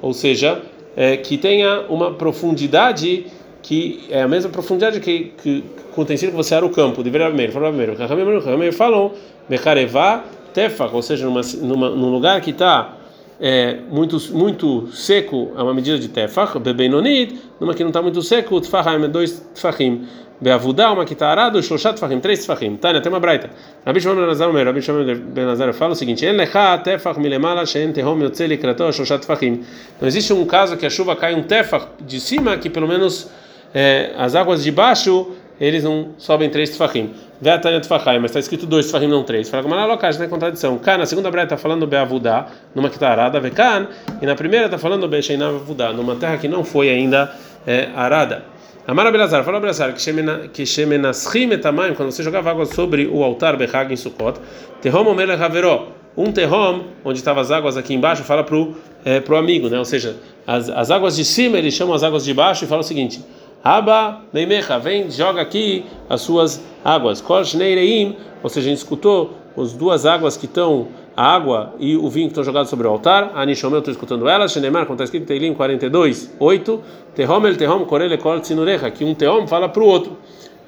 ou 0.00 0.12
seja, 0.12 0.62
é, 0.96 1.16
que 1.16 1.36
tenha 1.36 1.84
uma 1.88 2.12
profundidade 2.12 3.26
que 3.62 4.04
é 4.08 4.22
a 4.22 4.28
mesma 4.28 4.50
profundidade 4.50 5.00
que, 5.00 5.32
que, 5.42 5.62
que 5.62 6.00
o 6.00 6.04
que 6.04 6.26
você 6.28 6.54
era 6.54 6.64
o 6.64 6.70
campo, 6.70 7.02
de 7.02 7.10
primeiro. 7.10 7.52
Rahamim 7.52 8.72
falam, 8.72 9.12
Mekarevá 9.48 10.24
tefach, 10.54 10.94
ou 10.94 11.02
seja, 11.02 11.26
numa, 11.26 11.40
numa, 11.60 11.90
num 11.90 12.10
lugar 12.10 12.40
que 12.40 12.50
está 12.50 12.94
é, 13.40 13.78
muito 13.90 14.18
muito 14.32 14.88
seco, 14.92 15.52
é 15.56 15.62
uma 15.62 15.74
medida 15.74 15.98
de 15.98 16.08
tefach, 16.08 16.58
bebenonit, 16.58 17.38
numa 17.60 17.74
que 17.74 17.82
não 17.82 17.90
está 17.90 18.02
muito 18.02 18.22
seco, 18.22 18.60
tfachim 18.60 19.04
é 19.04 19.08
dois 19.08 19.40
tfachim. 19.54 20.06
Beavudá, 20.40 20.92
uma 20.92 21.04
que 21.04 21.14
está 21.14 21.30
arado, 21.30 21.60
Shoshat 21.60 21.96
Tfachim, 21.96 22.20
três 22.20 22.44
Tfachim. 22.44 22.76
Tânia, 22.76 23.00
tem 23.00 23.10
uma 23.10 23.18
braita. 23.18 23.50
Rabi 23.84 24.00
Shimon 24.00 24.14
Ben 24.14 24.26
Nazar, 24.26 24.52
Rabi 24.52 24.80
Shimon 24.80 25.72
fala 25.72 25.92
o 25.92 25.96
seguinte: 25.96 26.24
En 26.24 26.36
lecha 26.36 26.78
tefach 26.78 27.18
milemala 27.18 27.66
she'en 27.66 27.92
tehom 27.92 28.22
yotze 28.22 28.46
likrato 28.46 28.92
Shoshat 28.92 29.22
Tfachim. 29.22 29.64
Não 30.00 30.06
existe 30.06 30.32
um 30.32 30.46
caso 30.46 30.76
que 30.76 30.86
a 30.86 30.90
chuva 30.90 31.16
cai 31.16 31.34
um 31.34 31.42
tefach 31.42 31.88
de 32.00 32.20
cima 32.20 32.56
que 32.56 32.70
pelo 32.70 32.86
menos 32.86 33.28
é, 33.74 34.12
as 34.16 34.36
águas 34.36 34.62
de 34.62 34.70
baixo 34.70 35.32
eles 35.60 35.84
não 35.84 36.10
sobem 36.18 36.48
três 36.50 36.70
tefachim. 36.70 37.10
Vê 37.40 37.50
a 37.50 37.58
Tânia 37.58 37.80
tefachim, 37.80 38.18
mas 38.18 38.26
está 38.26 38.40
escrito 38.40 38.66
dois 38.66 38.86
tefachim, 38.86 39.06
não 39.06 39.22
três. 39.22 39.48
Fala 39.48 39.66
ela 39.66 39.86
locagem, 39.86 40.18
não 40.18 40.26
é 40.26 40.28
contradição. 40.28 40.78
Cá, 40.78 40.98
na 40.98 41.06
segunda 41.06 41.30
breta 41.30 41.54
está 41.54 41.56
falando 41.56 41.86
beavudá, 41.86 42.46
numa 42.74 42.88
que 42.88 42.96
está 42.96 43.10
arada, 43.10 43.40
vekan, 43.40 43.88
e 44.20 44.26
na 44.26 44.34
primeira 44.34 44.66
está 44.66 44.78
falando 44.78 45.04
avudá, 45.04 45.92
numa 45.92 46.16
terra 46.16 46.36
que 46.36 46.48
não 46.48 46.64
foi 46.64 46.88
ainda 46.90 47.32
é, 47.66 47.88
arada. 47.94 48.44
Amara 48.86 49.10
Belazar, 49.12 49.44
fala 49.44 49.60
Belazar, 49.60 49.92
que 49.92 50.64
shemenaschim 50.64 51.52
etamayim, 51.52 51.94
quando 51.94 52.10
você 52.10 52.22
jogava 52.22 52.50
água 52.50 52.64
sobre 52.64 53.06
o 53.06 53.22
altar 53.22 53.54
Behag 53.56 53.92
em 53.92 53.96
Sukkot, 53.96 54.40
terrom 54.80 55.06
omer 55.06 55.30
haveró, 55.30 55.88
um 56.16 56.32
terrom, 56.32 56.84
onde 57.04 57.18
estavam 57.18 57.42
as 57.42 57.50
águas 57.50 57.76
aqui 57.76 57.92
embaixo, 57.92 58.24
fala 58.24 58.42
pro 58.42 58.74
é, 59.04 59.20
pro 59.20 59.36
amigo, 59.36 59.68
né? 59.68 59.78
Ou 59.78 59.84
seja, 59.84 60.16
as, 60.46 60.68
as 60.68 60.90
águas 60.90 61.16
de 61.16 61.24
cima 61.24 61.58
ele 61.58 61.70
chama 61.70 61.94
as 61.94 62.02
águas 62.02 62.24
de 62.24 62.34
baixo 62.34 62.64
e 62.64 62.66
fala 62.66 62.80
o 62.80 62.84
seguinte: 62.84 63.22
Aba 63.62 64.22
meimecha, 64.32 64.78
vem, 64.78 65.10
joga 65.10 65.42
aqui 65.42 65.84
as 66.08 66.20
suas 66.20 66.64
águas. 66.84 67.20
Kol 67.20 67.44
shneireim, 67.44 68.16
ou 68.42 68.48
seja, 68.48 68.66
a 68.66 68.70
gente 68.70 68.78
escutou 68.78 69.34
as 69.56 69.72
duas 69.72 70.06
águas 70.06 70.36
que 70.36 70.46
estão 70.46 70.88
a 71.16 71.34
água 71.34 71.74
e 71.80 71.96
o 71.96 72.08
vinho 72.08 72.26
que 72.26 72.30
estão 72.30 72.44
jogados 72.44 72.70
sobre 72.70 72.86
o 72.86 72.90
altar. 72.90 73.32
Anishom, 73.34 73.70
eu 73.70 73.78
estou 73.78 73.90
escutando 73.90 74.28
elas. 74.28 74.52
Shenemar, 74.52 74.86
como 74.86 74.94
está 74.94 75.02
escrito 75.02 75.24
em 75.24 75.26
Teilim 75.26 75.52
42, 75.52 76.36
8. 76.38 76.82
Tehom 77.16 77.46
el 77.46 77.56
tehom 77.56 77.84
korele 77.84 78.16
kol 78.18 78.40
que 78.40 79.04
um 79.04 79.14
tehom 79.14 79.46
fala 79.48 79.68
para 79.68 79.82
o 79.82 79.86
outro. 79.86 80.16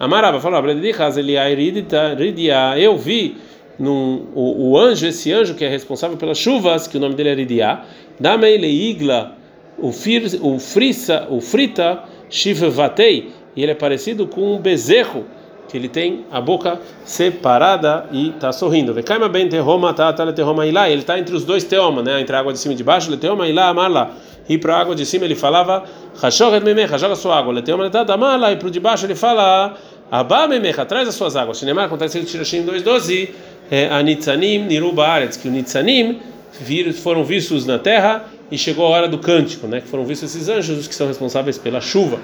Amarava 0.00 0.40
falou, 0.40 0.60
eu 2.76 2.96
vi 2.98 3.36
num, 3.78 4.26
o, 4.34 4.70
o, 4.70 4.78
anjo, 4.78 5.06
esse 5.06 5.32
anjo 5.32 5.54
que 5.54 5.64
é 5.64 5.68
responsável 5.68 6.16
pelas 6.16 6.36
chuvas, 6.36 6.88
que 6.88 6.96
o 6.96 7.00
nome 7.00 7.14
dele 7.14 7.28
é 7.28 7.34
Ridiá, 7.34 7.84
Damei 8.18 8.56
igla 8.58 9.36
o, 9.78 9.92
fir, 9.92 10.38
o 10.42 10.58
frisa, 10.58 11.28
o 11.30 11.40
frita, 11.40 12.02
shivvatei, 12.30 13.32
e 13.54 13.62
ele 13.62 13.72
é 13.72 13.74
parecido 13.74 14.26
com 14.26 14.54
um 14.54 14.58
bezerro 14.58 15.26
que 15.68 15.76
ele 15.76 15.88
tem 15.88 16.24
a 16.32 16.40
boca 16.40 16.80
separada 17.04 18.06
e 18.10 18.30
está 18.30 18.52
sorrindo. 18.52 18.92
Vekaima 18.92 19.30
terroma 19.48 19.94
tá 19.94 20.12
tá 20.12 20.32
terroma 20.32 20.66
ilá. 20.66 20.90
Ele 20.90 21.00
está 21.00 21.18
entre 21.18 21.34
os 21.34 21.44
dois 21.44 21.62
teoma, 21.62 22.02
né? 22.02 22.20
Entre 22.20 22.34
a 22.34 22.40
água 22.40 22.52
de 22.52 22.58
cima 22.58 22.74
e 22.74 22.76
de 22.76 22.82
baixo. 22.82 23.08
Le 23.10 23.16
teoma 23.16 23.46
ilá 23.46 23.68
amarla. 23.68 24.16
E 24.48 24.58
para 24.58 24.74
a 24.74 24.80
água 24.80 24.96
de 24.96 25.06
cima 25.06 25.26
ele 25.26 25.36
falava 25.36 25.84
Hashoret 26.20 26.64
memecha, 26.64 26.98
joga 26.98 27.14
sua 27.14 27.38
água. 27.38 27.52
Le 27.52 27.62
teoma 27.62 27.88
tá 27.88 28.04
amarla. 28.12 28.50
E 28.50 28.56
para 28.56 28.66
o 28.66 28.70
de 28.70 28.80
baixo 28.80 29.06
ele 29.06 29.14
fala 29.14 29.76
Abá 30.10 30.48
memecha, 30.48 30.84
traz 30.84 31.08
as 31.08 31.14
suas 31.14 31.36
águas. 31.36 31.58
Shinemar 31.58 31.84
acontece 31.84 32.18
em 32.18 32.24
Tirashim 32.24 32.64
2:12. 32.64 33.28
Anitzanim 33.92 34.64
niruba 34.64 35.06
aretz, 35.06 35.36
que 35.36 35.46
o 35.46 35.50
Nitzanim 35.52 36.18
foram 37.00 37.22
vistos 37.22 37.64
na 37.64 37.78
terra 37.78 38.24
e 38.50 38.58
chegou 38.58 38.86
a 38.86 38.88
hora 38.88 39.08
do 39.08 39.18
cântico, 39.18 39.66
né? 39.66 39.80
Que 39.80 39.88
foram 39.88 40.04
vistos 40.04 40.34
esses 40.34 40.48
anjos 40.48 40.88
que 40.88 40.94
são 40.94 41.06
responsáveis 41.06 41.56
pela 41.56 41.80
chuva. 41.80 42.18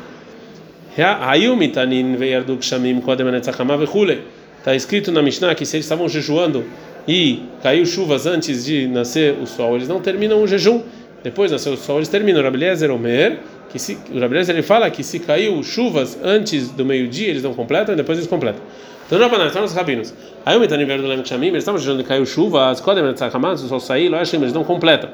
Está 4.58 4.74
escrito 4.74 5.12
na 5.12 5.22
Mishnah 5.22 5.54
que 5.54 5.64
se 5.64 5.76
eles 5.76 5.84
estavam 5.84 6.08
jejuando 6.08 6.64
e 7.06 7.42
caiu 7.62 7.86
chuvas 7.86 8.26
antes 8.26 8.64
de 8.64 8.88
nascer 8.88 9.36
o 9.40 9.46
sol, 9.46 9.76
eles 9.76 9.88
não 9.88 10.00
terminam 10.00 10.42
o 10.42 10.46
jejum. 10.46 10.82
Depois 11.22 11.52
nasceu 11.52 11.74
o 11.74 11.76
sol, 11.76 11.96
eles 11.96 12.08
terminam. 12.08 12.40
O 12.40 12.44
Rabeliezer 12.44 12.90
Omer, 12.90 13.38
que 13.68 13.78
se, 13.78 13.98
o 14.12 14.18
Rabeliezer 14.18 14.54
ele 14.54 14.62
fala 14.62 14.90
que 14.90 15.02
se 15.02 15.18
caiu 15.20 15.62
chuvas 15.62 16.18
antes 16.22 16.70
do 16.70 16.84
meio-dia, 16.84 17.28
eles 17.28 17.42
não 17.42 17.54
completam 17.54 17.94
depois 17.94 18.18
eles 18.18 18.28
completam. 18.28 18.60
Então, 19.06 19.20
não 19.20 19.46
estão 19.46 19.62
os 19.62 19.72
rabinos. 19.72 20.12
Aí 20.44 20.56
o 20.56 20.60
Metanim 20.60 20.84
do 20.84 21.06
Lem 21.06 21.24
Chamim, 21.24 21.46
eles 21.48 21.58
estavam 21.58 21.78
jejuando 21.78 22.02
e 22.02 22.04
caiu 22.04 22.26
chuva, 22.26 22.70
as 22.70 22.80
Kodem 22.80 23.04
o 23.04 23.56
sol 23.56 23.78
saiu, 23.78 24.12
eles 24.16 24.52
não 24.52 24.64
completam. 24.64 25.10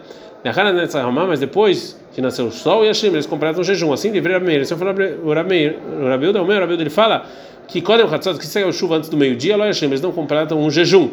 Mas 1.27 1.39
depois 1.41 1.99
de 2.15 2.21
nascer 2.21 2.43
o 2.43 2.51
sol 2.51 2.85
e 2.85 2.89
a 2.89 2.95
eles 3.15 3.27
completam 3.27 3.61
o 3.61 3.65
jejum. 3.65 3.93
Assim, 3.93 4.11
livre 4.11 4.33
Rameir. 4.33 4.67
Se 4.67 4.75
eu 4.75 4.79
falar 4.79 4.95
Rameir, 5.33 5.79
o 6.01 6.09
Rabilda, 6.09 6.43
o 6.43 6.47
Rabilda, 6.47 6.83
ele 6.83 6.91
fala 6.91 7.27
que 7.68 7.81
Kodem 7.81 8.07
Hatzot, 8.07 8.38
que 8.38 8.46
se 8.46 8.61
caiu 8.61 8.72
chuva 8.72 8.96
antes 8.96 9.09
do 9.09 9.16
meio-dia, 9.16 9.57
Lo 9.57 9.64
Yashlim, 9.64 9.88
eles 9.88 10.01
não 10.01 10.12
completam 10.12 10.61
um 10.61 10.70
jejum. 10.70 11.11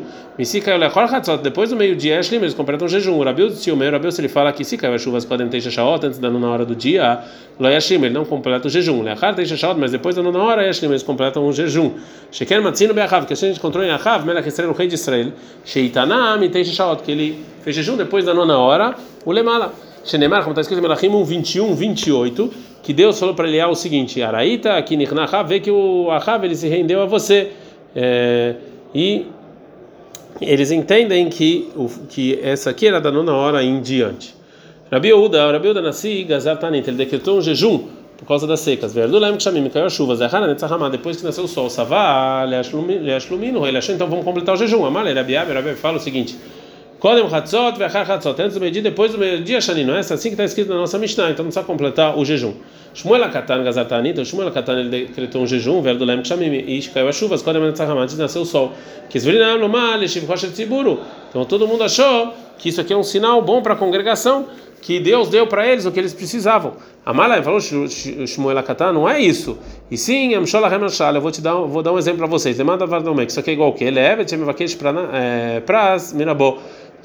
Caiu 0.63 0.77
Lechor 0.77 1.03
Hatzot, 1.03 1.41
depois 1.41 1.69
do 1.69 1.75
meio-dia, 1.75 2.15
Yashlim, 2.15 2.39
eles 2.39 2.53
completam 2.53 2.85
um 2.85 2.89
jejum. 2.89 3.17
O 3.17 3.23
Rabilda, 3.23 3.55
se 3.55 3.71
o 3.71 3.77
meu 3.77 3.89
Rabilda, 3.89 4.11
se 4.11 4.19
ele 4.21 4.27
fala 4.27 4.51
que 4.51 4.65
se 4.65 4.77
caiu 4.77 4.93
a 4.93 4.97
chuva, 4.97 5.21
Kodem 5.21 5.47
Teixa 5.47 5.71
Shaot, 5.71 6.05
antes 6.05 6.19
da 6.19 6.29
nona 6.29 6.49
hora 6.49 6.65
do 6.65 6.75
dia, 6.75 7.19
Lo 7.59 7.69
Yashlim, 7.69 8.03
ele 8.03 8.13
não 8.13 8.25
completa 8.25 8.67
o 8.67 8.69
jejum. 8.69 9.01
Lechar 9.01 9.33
Teixa 9.35 9.55
Shaot, 9.55 9.79
mas 9.79 9.91
depois 9.91 10.15
da 10.15 10.21
nona 10.21 10.39
hora, 10.39 10.63
eles 10.65 11.03
completam 11.03 11.47
um 11.47 11.53
jejum. 11.53 11.93
Sheker 12.31 12.61
Matzino 12.61 12.93
Be'achav, 12.93 13.25
que 13.25 13.33
a 13.33 13.35
gente 13.35 13.57
encontrou 13.57 13.83
em 13.83 13.91
Achav, 13.91 14.25
Melech 14.25 14.47
Israel, 14.47 14.71
o 14.71 14.73
rei 14.73 14.87
de 14.87 14.95
Israel, 14.95 15.31
Sheitanam 15.63 16.49
Teixa 16.49 16.73
Shaot, 16.73 17.03
que 17.03 17.11
ele 17.11 17.45
fez 17.63 17.75
jejum 17.75 17.95
depois 17.95 18.25
da 18.25 18.33
nona 18.33 18.57
hora, 18.57 18.95
o 19.25 19.31
Lemala. 19.31 19.73
Shenemar, 20.03 20.39
como 20.41 20.51
está 20.51 20.61
escrito 20.61 20.79
em 20.79 20.81
Melachim 20.81 21.09
1, 21.09 21.23
21, 21.23 21.75
28, 21.75 22.53
que 22.81 22.93
Deus 22.93 23.19
falou 23.19 23.35
para 23.35 23.47
ele 23.47 23.61
o 23.63 23.75
seguinte: 23.75 24.21
Araíta, 24.21 24.77
aqui 24.77 24.97
vê 25.47 25.59
que 25.59 25.71
o 25.71 26.09
Ahav 26.11 26.43
ele 26.43 26.55
se 26.55 26.67
rendeu 26.67 27.01
a 27.01 27.05
você. 27.05 27.51
É, 27.95 28.55
e 28.93 29.25
eles 30.41 30.71
entendem 30.71 31.29
que, 31.29 31.69
que 32.09 32.39
essa 32.41 32.69
aqui 32.69 32.87
era 32.87 33.01
da 33.01 33.11
nona 33.11 33.33
hora 33.33 33.63
em 33.63 33.81
diante. 33.81 34.35
Rabi 34.91 35.13
Uda, 35.13 35.51
Rabi 35.51 35.67
Uda 35.69 35.81
Nassi, 35.81 36.23
Gazar 36.23 36.57
Tanit, 36.57 36.87
ele 36.87 36.97
decretou 36.97 37.37
um 37.37 37.41
jejum 37.41 37.87
por 38.17 38.25
causa 38.25 38.47
das 38.47 38.59
secas. 38.59 38.93
Verdulem 38.93 39.37
que 39.37 39.43
chamim, 39.43 39.67
caiu 39.69 39.85
a 39.85 39.89
chuva, 39.89 40.15
Zahara 40.15 40.47
Netzahama, 40.47 40.89
depois 40.89 41.17
que 41.17 41.23
nasceu 41.23 41.43
o 41.43 41.47
sol, 41.47 41.69
Savá, 41.69 42.43
Leashlumino, 42.43 43.61
então 43.67 44.07
vamos 44.07 44.25
completar 44.25 44.55
o 44.55 44.57
jejum. 44.57 44.85
Amalé, 44.85 45.13
Rabi 45.13 45.37
Abi, 45.37 45.53
Rabi 45.53 45.75
fala 45.75 45.97
o 45.97 45.99
seguinte. 45.99 46.37
Kodem 46.99 47.25
Hatzot 47.25 47.77
ve'achar 47.77 48.09
Hatzot. 48.09 48.41
Antes 48.41 48.55
do 48.55 48.59
meio-dia, 48.59 48.81
depois 48.81 49.13
do 49.13 49.17
meio-dia, 49.17 49.61
Shani. 49.61 49.85
Não 49.85 49.95
é 49.95 49.99
assim 49.99 50.17
que 50.17 50.29
está 50.29 50.43
escrito 50.43 50.67
na 50.69 50.75
nossa 50.75 50.97
Mishnah. 50.97 51.31
Então 51.31 51.43
não 51.45 51.51
precisa 51.51 51.65
completar 51.65 52.17
o 52.17 52.25
jejum. 52.25 52.53
Shmuel 52.93 53.23
Akatan 53.23 53.63
Gazatani. 53.63 54.09
Então 54.09 54.25
Shmuel 54.25 54.49
Akatan 54.49 54.79
ele 54.81 55.05
decretou 55.05 55.41
um 55.41 55.47
jejum. 55.47 55.81
Velho 55.81 55.97
do 55.97 56.03
Lem 56.03 56.21
Kshamim. 56.21 56.51
E 56.53 56.81
caiu 56.93 57.07
a 57.07 57.13
chuva. 57.13 57.37
Kodem 57.39 57.61
Netzacham. 57.61 57.97
Antes 57.97 58.17
nasceu 58.17 58.41
o 58.41 58.45
sol. 58.45 58.73
Kisverinam 59.09 59.57
Lomar. 59.57 59.97
Leshiv 59.97 60.25
Roshel 60.25 60.51
Tziburu. 60.51 60.99
Então 61.29 61.45
todo 61.45 61.65
mundo 61.65 61.83
achou 61.85 62.33
que 62.57 62.67
isso 62.67 62.81
aqui 62.81 62.91
é 62.91 62.97
um 62.97 63.03
sinal 63.03 63.41
bom 63.41 63.61
para 63.61 63.75
a 63.75 63.77
congregação. 63.77 64.47
Que 64.81 64.99
Deus 64.99 65.27
deu 65.29 65.45
para 65.45 65.67
eles 65.67 65.85
o 65.85 65.91
que 65.91 65.99
eles 65.99 66.13
precisavam. 66.13 66.73
Amalai 67.05 67.41
falou 67.43 67.61
Shmuel 67.61 68.57
Akatan. 68.57 68.91
Não 68.91 69.07
é 69.07 69.21
isso. 69.21 69.57
E 69.89 69.97
sim, 69.97 70.35
Amshola 70.35 70.67
Remashal. 70.67 71.15
Eu 71.15 71.21
vou 71.21 71.31
te 71.31 71.39
dar, 71.39 71.53
vou 71.53 71.81
dar 71.81 71.93
um 71.93 71.97
exemplo 71.97 72.19
para 72.19 72.27
vocês. 72.27 72.57
Demanda 72.57 72.85
Vardomek. 72.85 73.31
Isso 73.31 73.39
aqui 73.39 73.51
é 73.51 73.53
igual 73.53 73.69
o 73.69 73.73
que? 73.73 73.85
Ele 73.85 73.99
é 73.99 74.17
Vetchemivakesh 74.17 74.77
Pras 75.65 76.11
Mirabô 76.11 76.57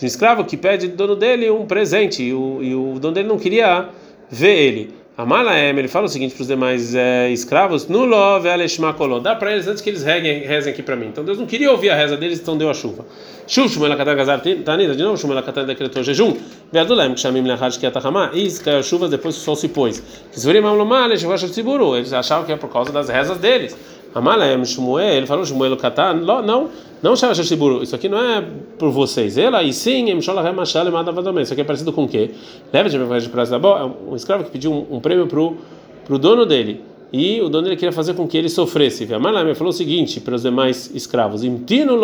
um 0.05 0.07
escravo 0.07 0.45
que 0.45 0.57
pede 0.57 0.88
do 0.88 0.97
dono 0.97 1.17
dele 1.17 1.51
um 1.51 1.67
presente 1.67 2.23
e 2.23 2.33
o, 2.33 2.59
e 2.62 2.75
o 2.75 2.99
dono 3.01 3.14
dele 3.14 3.29
não 3.29 3.38
queria 3.38 3.88
ver 4.31 4.57
ele. 4.57 4.95
A 5.17 5.25
Malaem, 5.25 5.79
ele 5.79 5.87
fala 5.87 6.07
o 6.07 6.09
seguinte 6.09 6.35
para 6.35 6.43
os 6.43 6.49
demais 6.49 6.93
é, 6.93 7.31
escravos: 7.31 7.87
Nulo 7.87 8.40
veleshmakoló. 8.40 9.21
Dá 9.21 9.37
para 9.37 9.53
eles 9.53 9.69
antes 9.69 9.81
que 9.81 9.88
eles 9.88 10.03
rezem, 10.03 10.40
rezem 10.40 10.73
aqui 10.73 10.83
para 10.83 10.97
mim. 10.97 11.07
Então 11.07 11.25
Deus 11.25 11.38
não 11.38 11.47
queria 11.47 11.71
ouvir 11.71 11.90
a 11.90 11.95
reza 11.95 12.17
deles, 12.17 12.40
então 12.40 12.59
deu 12.59 12.69
a 12.69 12.75
chuva. 12.75 13.07
Shuv 13.47 13.69
Shmuel 13.69 13.97
Katar 13.97 14.17
Gazar 14.17 14.43
Tanida, 14.64 14.97
de 14.97 15.03
novo 15.05 15.17
Shmuel 15.17 15.40
Katar 15.45 15.64
decretou 15.64 16.03
jejum. 16.03 16.37
Veadulem, 16.73 17.14
que 17.14 17.21
chamim 17.21 17.43
Lehad 17.43 17.79
que 17.79 17.87
atahama. 17.87 18.33
E 18.35 18.51
caiu 18.59 18.79
a 18.79 18.83
chuva 18.83 19.09
depois 19.09 19.37
o 19.37 19.38
sol 19.38 19.55
se 19.55 19.69
pôs. 19.69 20.03
Eles 20.35 22.12
achavam 22.12 22.45
que 22.45 22.53
é 22.53 22.57
por 22.57 22.69
causa 22.69 22.90
das 22.90 23.09
rezas 23.09 23.38
deles. 23.38 23.77
Amalem 24.14 24.64
Shmuel, 24.64 25.16
ele 25.16 25.27
falou 25.27 25.44
Shmuel 25.44 25.77
Katan, 25.77 26.14
não, 26.14 26.68
não 27.03 27.16
Shava 27.16 27.35
Shiburu, 27.35 27.83
isso 27.83 27.94
aqui 27.94 28.09
não 28.09 28.18
é 28.18 28.42
por 28.79 28.90
vocês. 28.90 29.37
Ela 29.37 29.62
e 29.62 29.72
sim, 29.72 30.11
Emshola 30.11 30.42
Remachal 30.42 30.90
Madavadomé. 30.90 31.42
Isso 31.42 31.53
aqui 31.53 31.62
é 31.62 31.64
parecido 31.64 31.92
com 31.92 32.05
o 32.05 32.09
quê? 32.09 32.31
Leva 32.72 32.88
de 32.88 32.96
de 32.98 33.29
prazo 33.29 33.59
da 33.59 33.87
um 33.87 34.14
escravo 34.14 34.44
que 34.44 34.50
pediu 34.50 34.72
um, 34.72 34.96
um 34.96 35.00
prêmio 35.00 35.27
pro 35.27 35.57
pro 36.05 36.18
dono 36.18 36.46
dele. 36.46 36.83
E 37.12 37.40
o 37.40 37.48
dono 37.48 37.64
dele 37.64 37.77
queria 37.77 37.92
fazer 37.92 38.14
com 38.14 38.27
que 38.27 38.37
ele 38.37 38.48
sofresse. 38.48 39.12
Amalem 39.14 39.55
falou 39.55 39.70
o 39.70 39.72
seguinte 39.72 40.20
para 40.20 40.35
os 40.35 40.42
demais 40.42 40.90
escravos: 40.94 41.44
Imtino 41.44 41.96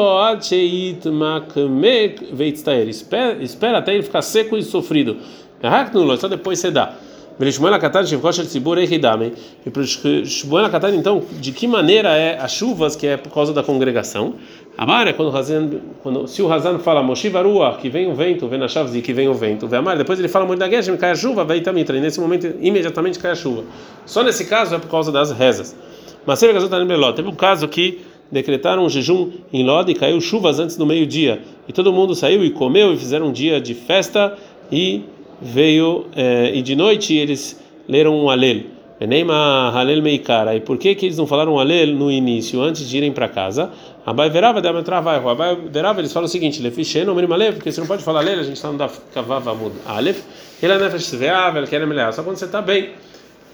makmek. 1.12 2.32
Espera 3.40 3.78
até 3.78 3.94
ele 3.94 4.02
ficar 4.02 4.22
seco 4.22 4.56
e 4.56 4.62
sofrido. 4.62 5.16
Só 6.18 6.28
depois 6.28 6.58
você 6.58 6.70
dá. 6.70 6.94
Velishmuel 7.40 7.72
Akatan 7.72 8.04
Shivkosh 8.04 8.46
Tzibur 8.48 8.76
Ehidame. 8.76 9.32
E 9.64 9.70
para 9.70 9.82
Shmuel 9.82 10.66
Akatan, 10.66 10.94
então, 10.94 11.22
de 11.40 11.52
que 11.52 11.66
maneira 11.66 12.10
é 12.10 12.38
as 12.38 12.52
chuvas 12.52 12.94
que 12.94 13.06
é 13.06 13.16
por 13.16 13.32
causa 13.32 13.54
da 13.54 13.62
congregação? 13.62 14.34
Amar 14.76 15.08
é 15.08 15.14
quando, 15.14 15.34
Hazan, 15.34 15.70
quando 16.02 16.26
se 16.28 16.42
o 16.42 16.52
Hazan 16.52 16.78
fala 16.80 17.02
Moshiva 17.02 17.40
Ruach, 17.40 17.78
que 17.78 17.88
vem 17.88 18.10
o 18.10 18.14
vento, 18.14 18.46
vem 18.46 18.58
na 18.58 18.68
Shavzi, 18.68 19.00
que 19.00 19.14
vem 19.14 19.26
o 19.26 19.32
vento, 19.32 19.66
vem 19.66 19.78
Amar, 19.78 19.96
depois 19.96 20.18
ele 20.18 20.28
fala 20.28 20.44
muito 20.44 20.58
da 20.58 20.68
Geshem, 20.68 20.98
cai 20.98 21.12
a 21.12 21.14
chuva, 21.14 21.42
vai 21.42 21.62
também, 21.62 21.82
e 21.88 21.92
nesse 21.92 22.20
momento 22.20 22.54
imediatamente 22.60 23.18
cai 23.18 23.30
a 23.30 23.34
chuva. 23.34 23.64
Só 24.04 24.22
nesse 24.22 24.44
caso 24.44 24.74
é 24.74 24.78
por 24.78 24.90
causa 24.90 25.10
das 25.10 25.30
rezas. 25.32 25.74
Mas 26.26 26.38
teve 26.38 26.58
um 27.26 27.34
caso 27.34 27.66
que 27.68 28.02
decretaram 28.30 28.84
um 28.84 28.88
jejum 28.90 29.30
em 29.50 29.64
Lod 29.64 29.90
e 29.90 29.94
caiu 29.94 30.20
chuvas 30.20 30.58
antes 30.58 30.76
do 30.76 30.84
meio-dia. 30.84 31.40
E 31.66 31.72
todo 31.72 31.90
mundo 31.90 32.14
saiu 32.14 32.44
e 32.44 32.50
comeu 32.50 32.92
e 32.92 32.98
fizeram 32.98 33.28
um 33.28 33.32
dia 33.32 33.58
de 33.58 33.72
festa 33.72 34.36
e 34.70 35.04
veio 35.40 36.06
eh, 36.14 36.52
e 36.54 36.62
de 36.62 36.74
noite 36.76 37.14
eles 37.14 37.60
leram 37.88 38.14
um 38.16 38.28
alel. 38.28 38.62
Halel 39.72 40.02
meikara. 40.02 40.54
E 40.54 40.60
por 40.60 40.76
que 40.76 40.94
que 40.94 41.06
eles 41.06 41.16
não 41.16 41.26
falaram 41.26 41.58
alel 41.58 41.88
no 41.88 42.10
início, 42.10 42.60
antes 42.60 42.86
de 42.86 42.98
irem 42.98 43.12
para 43.12 43.28
casa? 43.28 43.70
Abai 44.04 44.28
verava 44.28 44.60
da 44.60 44.72
metravai. 44.72 45.16
Abai 45.16 45.56
verava 45.70 46.00
eles 46.00 46.12
falam 46.12 46.26
o 46.26 46.28
seguinte: 46.28 46.60
leficheno 46.60 47.14
merim 47.14 47.32
alev, 47.32 47.56
porque 47.56 47.72
você 47.72 47.80
não 47.80 47.88
pode 47.88 48.02
falar 48.02 48.20
alel, 48.20 48.40
a 48.40 48.42
gente 48.42 48.56
está 48.56 48.70
no 48.70 48.76
da 48.76 48.90
kavava 49.14 49.54
mud 49.54 49.72
alef. 49.86 50.22
Ele 50.62 50.72
é 50.72 50.78
nefesh 50.78 51.06
sveavel, 51.06 51.66
que 51.66 51.74
é 51.74 52.12
só 52.12 52.22
quando 52.22 52.36
você 52.36 52.44
está 52.44 52.60
bem. 52.60 52.90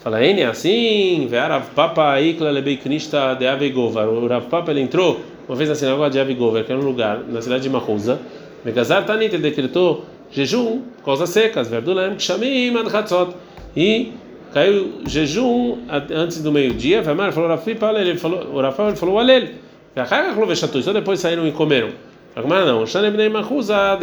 Fala, 0.02 0.24
Ene, 0.24 0.44
assim, 0.44 1.28
Rav 1.28 1.66
Papa 1.74 2.20
Ikla 2.20 2.50
Lebei 2.50 2.76
Knista 2.76 3.34
de 3.34 3.46
Avegovar. 3.46 4.08
O 4.08 4.26
Rav 4.26 4.46
Papa 4.46 4.70
ele 4.70 4.80
entrou 4.80 5.20
uma 5.48 5.56
vez 5.56 5.68
na 5.68 5.74
sinagoga 5.74 6.10
de 6.10 6.18
Avegovar, 6.18 6.64
que 6.64 6.72
era 6.72 6.80
um 6.80 6.84
lugar 6.84 7.20
na 7.28 7.40
cidade 7.42 7.64
de 7.64 7.70
Mahuza. 7.70 8.20
Megazar 8.64 9.04
Tanit, 9.04 9.36
decretou 9.38 10.04
jejum, 10.30 10.82
coisas 11.02 11.30
secas, 11.30 11.68
verdulem, 11.68 12.16
kshamim, 12.16 12.76
adchatzot. 12.76 13.34
E 13.76 14.12
caiu 14.52 15.02
jejum 15.06 15.78
antes 16.10 16.42
do 16.42 16.50
meio-dia, 16.50 17.02
Vemar 17.02 17.32
falou 17.32 17.48
Rafipa, 17.48 17.92
ele 17.92 18.16
falou, 18.16 18.54
o 18.54 18.60
Rafael 18.60 18.96
falou 18.96 19.18
Alel. 19.18 19.48
Só 20.82 20.92
depois 20.92 21.20
saíram 21.20 21.48
e 21.48 21.52
comeram. 21.52 21.88
Agora 22.34 22.66
não. 22.66 22.84
Não, 22.84 23.10
Bnei 23.10 23.30
Machuza 23.30 23.96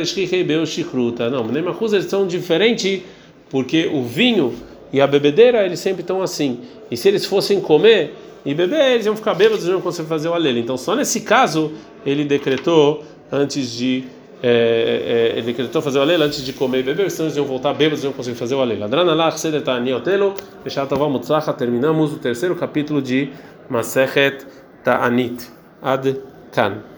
eles 1.97 2.09
são 2.09 2.25
diferentes 2.25 3.03
porque 3.49 3.87
o 3.93 4.01
vinho 4.01 4.55
e 4.91 4.99
a 4.99 5.05
bebedeira 5.05 5.63
eles 5.63 5.79
sempre 5.79 6.01
estão 6.01 6.23
assim. 6.23 6.61
E 6.89 6.97
se 6.97 7.07
eles 7.07 7.25
fossem 7.25 7.61
comer 7.61 8.15
e 8.43 8.55
beber, 8.55 8.93
eles 8.93 9.05
iam 9.05 9.15
ficar 9.15 9.35
bêbados 9.35 9.67
e 9.67 9.69
não 9.69 9.81
conseguir 9.81 10.09
fazer 10.09 10.29
o 10.29 10.33
alele. 10.33 10.59
Então 10.59 10.77
só 10.77 10.95
nesse 10.95 11.21
caso 11.21 11.73
ele 12.03 12.23
decretou 12.23 13.03
antes 13.31 13.71
de 13.71 14.05
é, 14.45 15.31
é, 15.33 15.37
ele 15.37 15.43
decretou 15.43 15.81
fazer 15.81 15.99
o 15.99 16.01
alel 16.01 16.21
antes 16.21 16.43
de 16.43 16.51
comer 16.51 16.79
e 16.79 16.83
beber, 16.83 17.09
senão 17.09 17.27
eles 17.27 17.37
iam 17.37 17.45
voltar 17.45 17.73
bêbados 17.73 18.03
e 18.03 18.07
iam 18.07 18.11
conseguir 18.11 18.37
fazer 18.37 18.55
o 18.55 18.61
alel. 18.61 18.83
Adranalach 18.83 19.39
sedetani 19.39 19.93
otelo, 19.93 20.33
terminamos 21.57 22.11
o 22.11 22.17
terceiro 22.17 22.53
capítulo 22.53 23.01
de 23.01 23.29
Masechet 23.69 24.45
Ta'anit. 24.83 25.49
Ad 25.81 26.17
Kan. 26.51 26.83